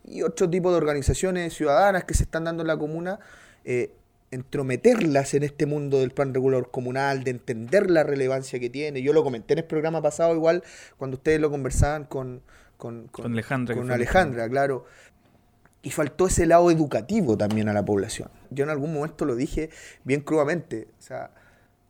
[0.05, 3.18] Y otro tipo de organizaciones ciudadanas que se están dando en la comuna
[4.30, 9.02] entrometerlas en este mundo del plan regulador comunal, de entender la relevancia que tiene.
[9.02, 10.62] Yo lo comenté en el programa pasado igual,
[10.96, 12.42] cuando ustedes lo conversaban con,
[12.76, 13.76] con, Alejandra.
[13.76, 14.84] Con Alejandra, claro.
[15.82, 18.30] Y faltó ese lado educativo también a la población.
[18.50, 19.70] Yo en algún momento lo dije
[20.02, 20.88] bien crudamente.
[20.98, 21.30] O sea,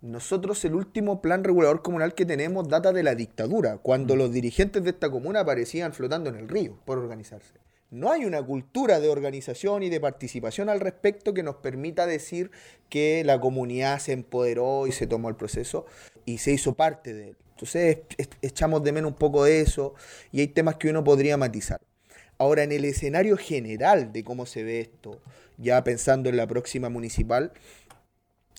[0.03, 4.18] nosotros el último plan regulador comunal que tenemos data de la dictadura, cuando mm.
[4.18, 8.43] los dirigentes de esta comuna aparecían flotando en el río por organizarse no hay una
[8.43, 12.51] cultura de organización y de participación al respecto que nos permita decir
[12.89, 15.87] que la comunidad se empoderó y se tomó el proceso
[16.24, 17.37] y se hizo parte de él.
[17.51, 17.99] Entonces
[18.43, 19.95] echamos de menos un poco de eso
[20.32, 21.80] y hay temas que uno podría matizar.
[22.39, 25.22] Ahora, en el escenario general de cómo se ve esto,
[25.57, 27.53] ya pensando en la próxima municipal,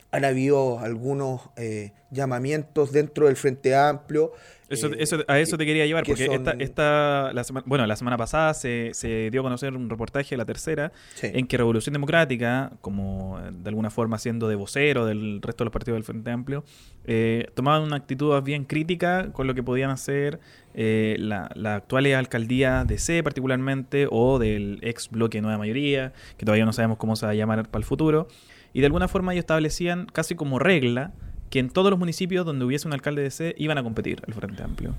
[0.10, 4.32] han habido algunos eh, llamamientos dentro del Frente Amplio
[4.70, 8.18] eso, eh, eso, a eso te quería llevar, porque esta, esta la bueno, la semana
[8.18, 10.92] pasada se, se, dio a conocer un reportaje de la tercera
[11.22, 15.74] en que Revolución Democrática, como de alguna forma siendo de vocero del resto de los
[15.74, 16.64] partidos del Frente Amplio,
[17.06, 20.40] eh, tomaban una actitud bien crítica con lo que podían hacer
[20.74, 26.46] eh, la, la actual alcaldía de C particularmente, o del ex bloque Nueva Mayoría, que
[26.46, 28.28] todavía no sabemos cómo se va a llamar para el futuro.
[28.74, 31.14] Y de alguna forma ellos establecían casi como regla
[31.50, 34.34] que en todos los municipios donde hubiese un alcalde de C iban a competir el
[34.34, 34.96] Frente Amplio.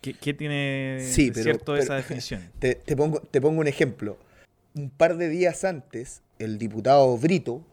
[0.00, 2.50] ¿Qué, tiene cierto esa definición?
[2.60, 4.16] Te, pongo, te pongo un ejemplo.
[4.74, 7.64] Un par de días antes, el diputado Brito,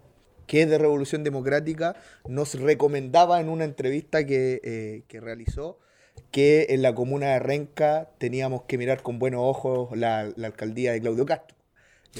[0.47, 1.95] que es de Revolución Democrática,
[2.27, 5.79] nos recomendaba en una entrevista que, eh, que realizó
[6.31, 10.93] que en la comuna de Renca teníamos que mirar con buenos ojos la, la alcaldía
[10.93, 11.54] de Claudio Castro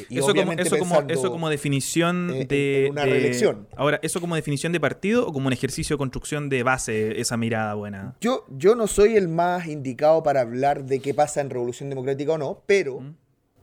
[0.09, 3.67] eso, como, eso, como, eso como definición de, una reelección.
[3.75, 7.37] Ahora, ¿eso como definición de partido o como un ejercicio de construcción de base, esa
[7.37, 8.15] mirada buena?
[8.21, 12.33] Yo, yo no soy el más indicado para hablar de qué pasa en Revolución Democrática
[12.33, 13.01] o no, pero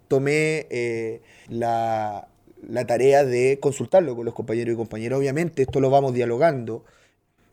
[0.09, 2.28] tomé eh, la,
[2.66, 5.18] la tarea de consultarlo con los compañeros y compañeras.
[5.18, 6.85] Obviamente, esto lo vamos dialogando.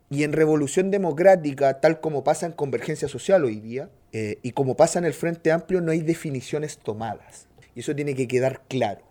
[0.09, 4.75] Y en Revolución Democrática, tal como pasa en Convergencia Social hoy día, eh, y como
[4.75, 7.47] pasa en el Frente Amplio, no hay definiciones tomadas.
[7.79, 9.05] Y eso tiene que quedar claro.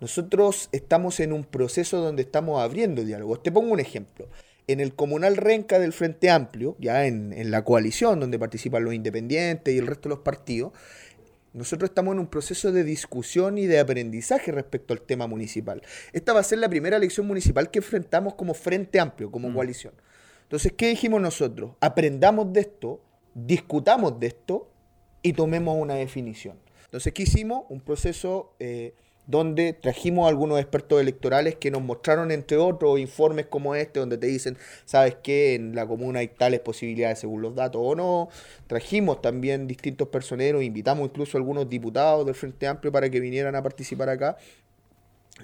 [0.00, 3.42] Nosotros estamos en un proceso donde estamos abriendo diálogos.
[3.42, 4.28] Te pongo un ejemplo.
[4.68, 9.74] En el comunal Renca del Frente Amplio, ya en, la coalición donde participan los independientes
[9.74, 10.74] y el resto de los partidos,
[11.52, 15.82] nosotros estamos en un proceso de discusión y de aprendizaje respecto al tema municipal.
[16.12, 19.54] Esta va a ser la primera elección municipal que enfrentamos como Frente Amplio, como mm.
[19.54, 19.94] coalición.
[20.44, 21.72] Entonces, ¿qué dijimos nosotros?
[21.80, 23.00] Aprendamos de esto,
[23.34, 24.70] discutamos de esto
[25.20, 26.58] y tomemos una definición.
[26.88, 27.64] Entonces, ¿qué hicimos?
[27.68, 28.94] Un proceso eh,
[29.26, 34.16] donde trajimos a algunos expertos electorales que nos mostraron, entre otros, informes como este, donde
[34.16, 35.54] te dicen, ¿sabes qué?
[35.54, 38.30] En la comuna hay tales posibilidades según los datos o no.
[38.66, 43.54] Trajimos también distintos personeros, invitamos incluso a algunos diputados del Frente Amplio para que vinieran
[43.54, 44.38] a participar acá.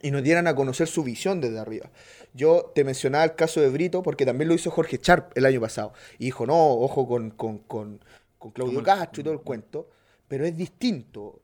[0.03, 1.91] y nos dieran a conocer su visión desde arriba.
[2.33, 5.61] Yo te mencionaba el caso de Brito porque también lo hizo Jorge Sharp el año
[5.61, 5.93] pasado.
[6.19, 8.01] Y dijo, no, ojo con, con, con,
[8.39, 9.89] con Claudio Castro y todo el cuento.
[10.29, 11.41] Pero es distinto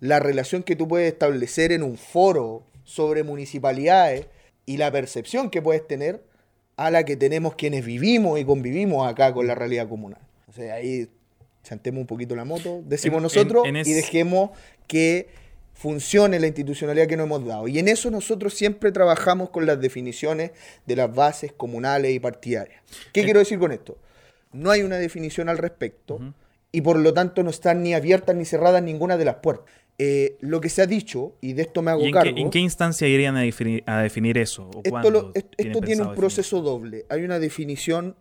[0.00, 4.26] la relación que tú puedes establecer en un foro sobre municipalidades
[4.66, 6.24] y la percepción que puedes tener
[6.76, 10.20] a la que tenemos quienes vivimos y convivimos acá con la realidad comunal.
[10.48, 11.08] O sea, ahí
[11.62, 14.50] chantemos un poquito la moto, decimos nosotros y dejemos
[14.86, 15.28] que
[15.74, 17.68] funcione la institucionalidad que nos hemos dado.
[17.68, 20.52] Y en eso nosotros siempre trabajamos con las definiciones
[20.86, 22.82] de las bases comunales y partidarias.
[23.12, 23.96] ¿Qué quiero decir con esto?
[24.52, 26.20] No hay una definición al respecto
[26.72, 29.66] y por lo tanto no están ni abiertas ni cerradas ninguna de las puertas.
[29.98, 32.34] Eh, lo que se ha dicho, y de esto me hago cargo.
[32.36, 34.70] en qué instancia irían a definir, eso?
[34.82, 37.04] esto, esto tiene un proceso doble.
[37.10, 38.16] Hay una definición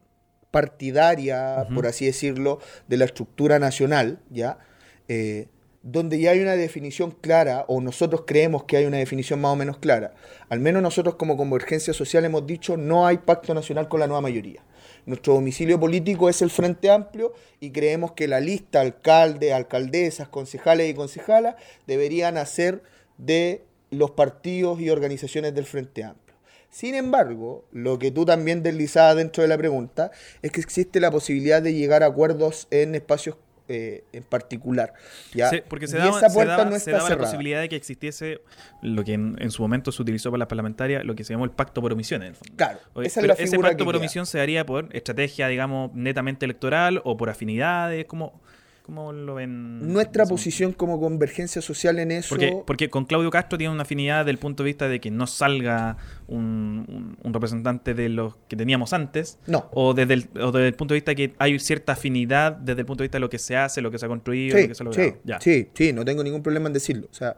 [0.52, 4.60] partidaria, por así decirlo, de la estructura nacional, ¿ya?
[5.08, 5.47] Eh,
[5.82, 9.56] donde ya hay una definición clara, o nosotros creemos que hay una definición más o
[9.56, 10.14] menos clara.
[10.50, 14.22] Al menos nosotros como Convergencia Social hemos dicho no hay pacto nacional con la nueva
[14.22, 14.62] mayoría.
[15.06, 20.89] Nuestro domicilio político es el Frente Amplio y creemos que la lista alcalde, alcaldesas, concejales
[20.89, 21.56] y concejalas
[21.88, 22.84] deberían hacer
[23.18, 26.36] de los partidos y organizaciones del Frente Amplio.
[26.70, 30.12] Sin embargo, lo que tú también deslizabas dentro de la pregunta
[30.43, 33.38] es que existe la posibilidad de llegar a acuerdos en espacios
[33.70, 34.93] eh, en particular.
[35.34, 35.51] ¿ya?
[35.67, 38.41] porque se daba, esa puerta no está la posibilidad de que existiese
[38.82, 41.51] lo que en, su momento se utilizó para las parlamentarias, lo que se llamó el
[41.51, 42.24] pacto por omisión.
[42.24, 42.55] En el fondo.
[42.57, 47.01] Claro, esa es la ese pacto por omisión se daría por estrategia, digamos, netamente electoral
[47.05, 48.41] o por afinidades, como
[48.90, 49.94] ¿Cómo lo ven?
[49.94, 52.30] Nuestra posición como convergencia social en eso.
[52.30, 55.28] Porque, porque con Claudio Castro tiene una afinidad del punto de vista de que no
[55.28, 59.38] salga un, representante de los que teníamos antes.
[59.46, 59.70] No.
[59.74, 62.88] O desde, el, desde el punto de vista de que hay cierta afinidad desde el
[62.88, 64.68] punto de vista de lo que se hace, lo que se ha construido, sí, lo
[64.70, 65.18] que se ha logrado.
[65.40, 67.10] Sí, sí, sí, no tengo ningún problema en decirlo.
[67.12, 67.38] O sea,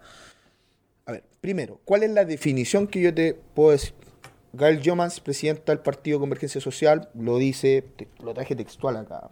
[1.05, 3.93] a ver, primero, ¿cuál es la definición que yo te puedo decir?
[4.53, 7.83] Gail Jomans, presidenta del Partido Convergencia Social, lo dice,
[8.23, 9.29] lo traje textual acá,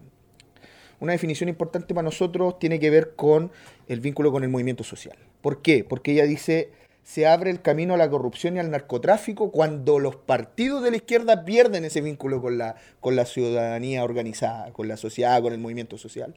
[0.99, 3.51] una definición importante para nosotros tiene que ver con
[3.87, 5.17] el vínculo con el movimiento social.
[5.41, 5.83] ¿Por qué?
[5.83, 6.71] Porque ella dice,
[7.03, 10.97] se abre el camino a la corrupción y al narcotráfico cuando los partidos de la
[10.97, 15.59] izquierda pierden ese vínculo con la, con la ciudadanía organizada, con la sociedad, con el
[15.59, 16.35] movimiento social.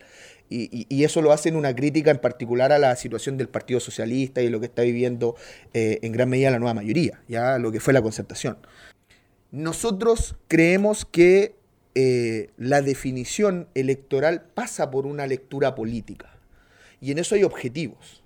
[0.48, 4.42] Y, eso lo hace en una crítica en particular a la situación del Partido Socialista
[4.42, 5.34] y lo que está viviendo
[5.72, 8.58] eh, en gran medida la nueva mayoría, ya lo que fue la concertación.
[9.50, 11.54] Nosotros creemos que
[11.94, 16.38] eh, la definición electoral pasa por una lectura política.
[17.00, 18.22] Y en eso hay objetivos.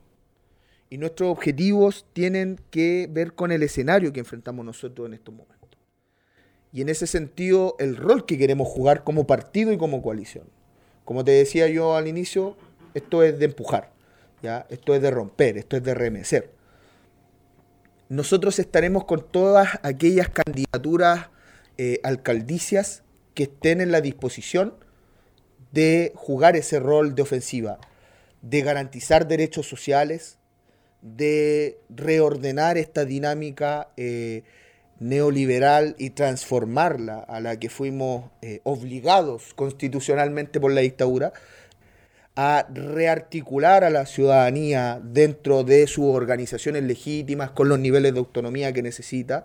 [0.88, 5.56] Y nuestros objetivos tienen que ver con el escenario que enfrentamos nosotros en estos momentos.
[6.72, 10.44] Y en ese sentido, el rol que queremos jugar como partido y como coalición.
[11.04, 12.56] Como te decía yo al inicio,
[12.94, 13.92] esto es de empujar,
[14.42, 14.66] ¿ya?
[14.70, 16.50] esto es de romper, esto es de remecer.
[18.08, 21.30] Nosotros estaremos con todas aquellas candidaturas
[21.78, 23.02] eh, alcaldicias
[23.36, 24.74] que estén en la disposición
[25.70, 27.78] de jugar ese rol de ofensiva,
[28.40, 30.38] de garantizar derechos sociales,
[31.02, 34.42] de reordenar esta dinámica eh,
[34.98, 41.34] neoliberal y transformarla a la que fuimos eh, obligados constitucionalmente por la dictadura,
[42.36, 48.72] a rearticular a la ciudadanía dentro de sus organizaciones legítimas con los niveles de autonomía
[48.72, 49.44] que necesita,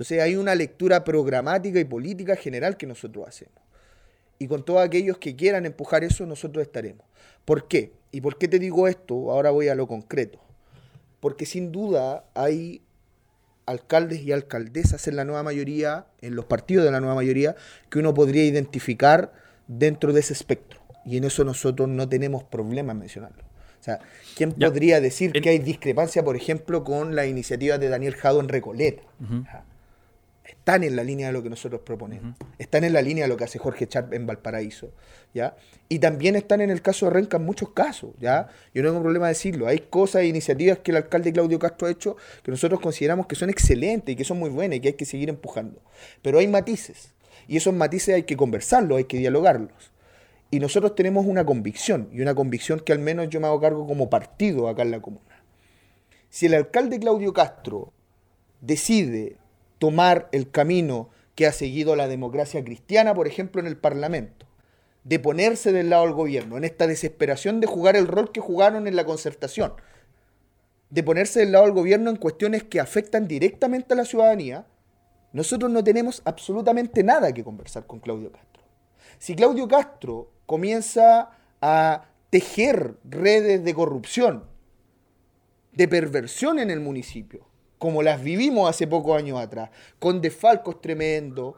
[0.00, 3.62] entonces hay una lectura programática y política general que nosotros hacemos.
[4.38, 7.04] Y con todos aquellos que quieran empujar eso, nosotros estaremos.
[7.44, 7.92] ¿Por qué?
[8.10, 9.30] ¿Y por qué te digo esto?
[9.30, 10.40] Ahora voy a lo concreto.
[11.20, 12.80] Porque sin duda hay
[13.66, 17.54] alcaldes y alcaldesas en la nueva mayoría, en los partidos de la nueva mayoría,
[17.90, 19.34] que uno podría identificar
[19.68, 20.80] dentro de ese espectro.
[21.04, 23.44] Y en eso nosotros no tenemos problema en mencionarlo.
[23.78, 23.98] O sea,
[24.34, 28.48] ¿quién podría decir que hay discrepancia, por ejemplo, con la iniciativa de Daniel Jado en
[28.48, 29.02] Recoleta?
[30.60, 32.36] Están en la línea de lo que nosotros proponemos.
[32.58, 34.92] Están en la línea de lo que hace Jorge Charp en Valparaíso.
[35.32, 35.56] ¿ya?
[35.88, 38.10] Y también están en el caso de Renca en muchos casos.
[38.20, 38.48] ¿ya?
[38.74, 39.66] Yo no tengo problema de decirlo.
[39.66, 43.36] Hay cosas e iniciativas que el alcalde Claudio Castro ha hecho que nosotros consideramos que
[43.36, 45.80] son excelentes y que son muy buenas y que hay que seguir empujando.
[46.20, 47.14] Pero hay matices.
[47.48, 49.92] Y esos matices hay que conversarlos, hay que dialogarlos.
[50.50, 53.86] Y nosotros tenemos una convicción, y una convicción que al menos yo me hago cargo
[53.86, 55.42] como partido acá en la comuna.
[56.28, 57.94] Si el alcalde Claudio Castro
[58.60, 59.39] decide
[59.80, 64.46] tomar el camino que ha seguido la democracia cristiana, por ejemplo, en el Parlamento,
[65.04, 68.86] de ponerse del lado del gobierno, en esta desesperación de jugar el rol que jugaron
[68.86, 69.72] en la concertación,
[70.90, 74.66] de ponerse del lado del gobierno en cuestiones que afectan directamente a la ciudadanía,
[75.32, 78.62] nosotros no tenemos absolutamente nada que conversar con Claudio Castro.
[79.18, 81.30] Si Claudio Castro comienza
[81.62, 84.44] a tejer redes de corrupción,
[85.72, 87.49] de perversión en el municipio,
[87.80, 91.54] como las vivimos hace pocos años atrás, con desfalcos tremendos,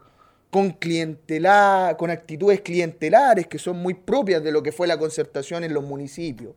[0.50, 5.64] con clientela, con actitudes clientelares que son muy propias de lo que fue la concertación
[5.64, 6.54] en los municipios.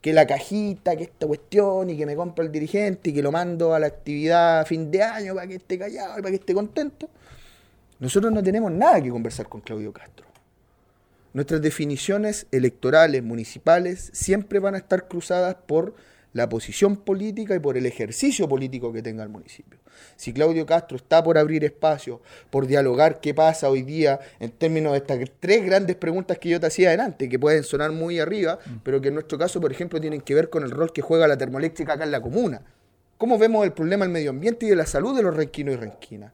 [0.00, 3.32] Que la cajita, que esta cuestión, y que me compra el dirigente, y que lo
[3.32, 6.36] mando a la actividad a fin de año para que esté callado y para que
[6.36, 7.08] esté contento.
[7.98, 10.24] Nosotros no tenemos nada que conversar con Claudio Castro.
[11.32, 15.94] Nuestras definiciones electorales, municipales, siempre van a estar cruzadas por
[16.32, 19.78] la posición política y por el ejercicio político que tenga el municipio.
[20.16, 22.20] Si Claudio Castro está por abrir espacio,
[22.50, 26.60] por dialogar qué pasa hoy día en términos de estas tres grandes preguntas que yo
[26.60, 28.76] te hacía adelante, que pueden sonar muy arriba, mm.
[28.82, 31.26] pero que en nuestro caso, por ejemplo, tienen que ver con el rol que juega
[31.26, 32.62] la termoeléctrica acá en la comuna.
[33.18, 35.76] ¿Cómo vemos el problema del medio ambiente y de la salud de los renquinos y
[35.76, 36.32] renquinas?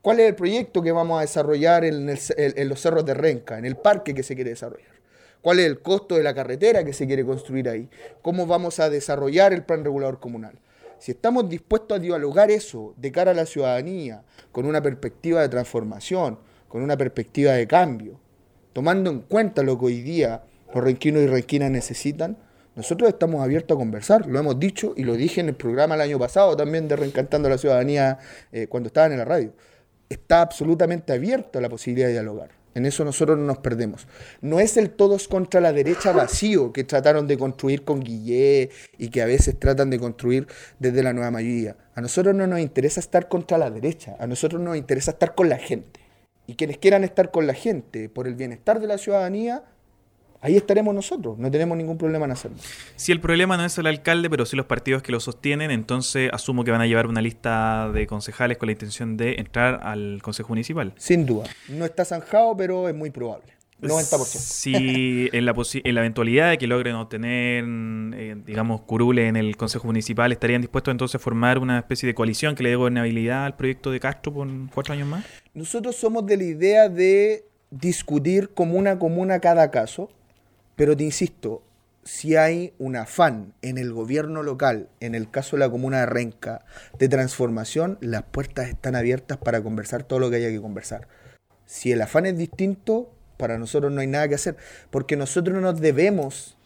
[0.00, 3.64] ¿Cuál es el proyecto que vamos a desarrollar en, en los cerros de Renca, en
[3.64, 4.94] el parque que se quiere desarrollar?
[5.44, 7.90] Cuál es el costo de la carretera que se quiere construir ahí,
[8.22, 10.58] cómo vamos a desarrollar el plan regulador comunal.
[10.98, 14.22] Si estamos dispuestos a dialogar eso de cara a la ciudadanía,
[14.52, 18.18] con una perspectiva de transformación, con una perspectiva de cambio,
[18.72, 22.38] tomando en cuenta lo que hoy día los renquinos y renquinas necesitan,
[22.74, 26.00] nosotros estamos abiertos a conversar, lo hemos dicho y lo dije en el programa el
[26.00, 28.18] año pasado también de Reencantando a la Ciudadanía
[28.50, 29.52] eh, cuando estaban en la radio.
[30.08, 32.63] Está absolutamente abierto a la posibilidad de dialogar.
[32.74, 34.06] En eso nosotros no nos perdemos.
[34.40, 39.08] No es el todos contra la derecha vacío que trataron de construir con Guillé y
[39.08, 40.46] que a veces tratan de construir
[40.78, 41.76] desde la nueva mayoría.
[41.94, 45.48] A nosotros no nos interesa estar contra la derecha, a nosotros nos interesa estar con
[45.48, 46.00] la gente.
[46.46, 49.64] Y quienes quieran estar con la gente por el bienestar de la ciudadanía,
[50.44, 52.58] ahí estaremos nosotros, no tenemos ningún problema en hacerlo.
[52.96, 56.30] Si el problema no es el alcalde, pero sí los partidos que lo sostienen, entonces
[56.32, 60.20] asumo que van a llevar una lista de concejales con la intención de entrar al
[60.22, 60.92] Consejo Municipal.
[60.98, 63.54] Sin duda, no está zanjado, pero es muy probable.
[63.80, 64.24] 90%.
[64.24, 69.56] Si en la, en la eventualidad de que logren obtener, eh, digamos, curule en el
[69.56, 73.46] Consejo Municipal, ¿estarían dispuestos entonces a formar una especie de coalición que le dé gobernabilidad
[73.46, 75.24] al proyecto de Castro por cuatro años más?
[75.54, 80.10] Nosotros somos de la idea de discutir comuna a comuna cada caso
[80.76, 81.62] pero te insisto,
[82.04, 86.06] si hay un afán en el gobierno local, en el caso de la comuna de
[86.06, 86.64] Renca,
[86.98, 91.08] de transformación, las puertas están abiertas para conversar todo lo que haya que conversar.
[91.64, 94.56] Si el afán es distinto, para nosotros no hay nada que hacer,
[94.90, 96.56] porque nosotros no nos debemos,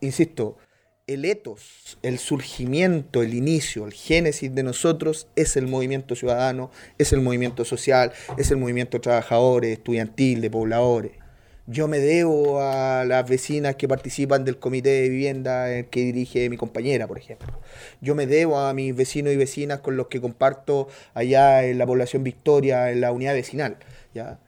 [0.00, 0.58] insisto,
[1.06, 7.12] el etos, el surgimiento, el inicio, el génesis de nosotros es el movimiento ciudadano, es
[7.12, 11.23] el movimiento social, es el movimiento de trabajadores, estudiantil, de pobladores.
[11.66, 16.58] Yo me debo a las vecinas que participan del comité de vivienda que dirige mi
[16.58, 17.58] compañera, por ejemplo.
[18.02, 21.86] Yo me debo a mis vecinos y vecinas con los que comparto allá en la
[21.86, 23.78] población Victoria, en la unidad vecinal.
[24.12, 24.38] ¿ya?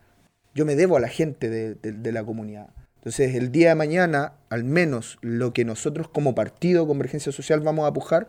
[0.55, 2.69] Yo me debo a la gente de, de la comunidad.
[3.07, 7.89] Entonces, el día de mañana, al menos lo que nosotros como partido Convergencia Social vamos
[7.89, 8.27] a pujar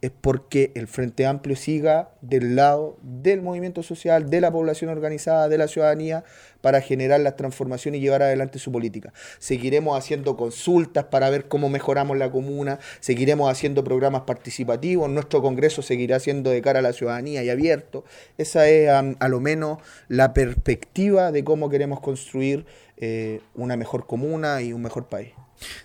[0.00, 5.48] es porque el Frente Amplio siga del lado del movimiento social, de la población organizada,
[5.48, 6.24] de la ciudadanía,
[6.60, 9.12] para generar la transformación y llevar adelante su política.
[9.38, 15.82] Seguiremos haciendo consultas para ver cómo mejoramos la comuna, seguiremos haciendo programas participativos, nuestro Congreso
[15.82, 18.04] seguirá siendo de cara a la ciudadanía y abierto.
[18.38, 19.78] Esa es a, lo menos
[20.08, 25.32] la perspectiva de cómo queremos construir eh, una mejor comuna y un mejor país.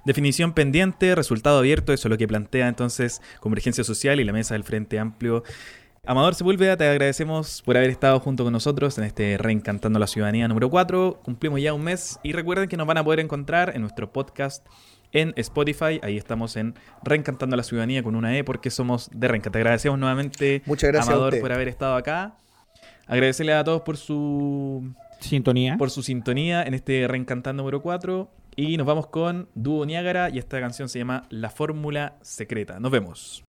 [0.06, 4.54] Definición pendiente, resultado abierto, eso es lo que plantea entonces Convergencia Social y la mesa
[4.54, 5.44] del Frente Amplio.
[6.06, 10.50] Amador Sepúlveda, te agradecemos por haber estado junto con nosotros en este Reencantando la Ciudadanía
[10.50, 11.22] número 4.
[11.24, 14.66] Cumplimos ya un mes y recuerden que nos van a poder encontrar en nuestro podcast
[15.14, 16.02] en Spotify.
[16.04, 16.74] Ahí estamos en
[17.06, 19.50] Reencantando la Ciudadanía con una E porque somos de Renca.
[19.50, 22.36] Te agradecemos nuevamente, Muchas gracias Amador, por haber estado acá.
[23.08, 25.78] Agradecerle a todos por su sintonía.
[25.78, 28.30] Por su sintonía en este Reencantando número 4.
[28.56, 32.80] Y nos vamos con Dúo Niágara y esta canción se llama La Fórmula Secreta.
[32.80, 33.44] Nos vemos.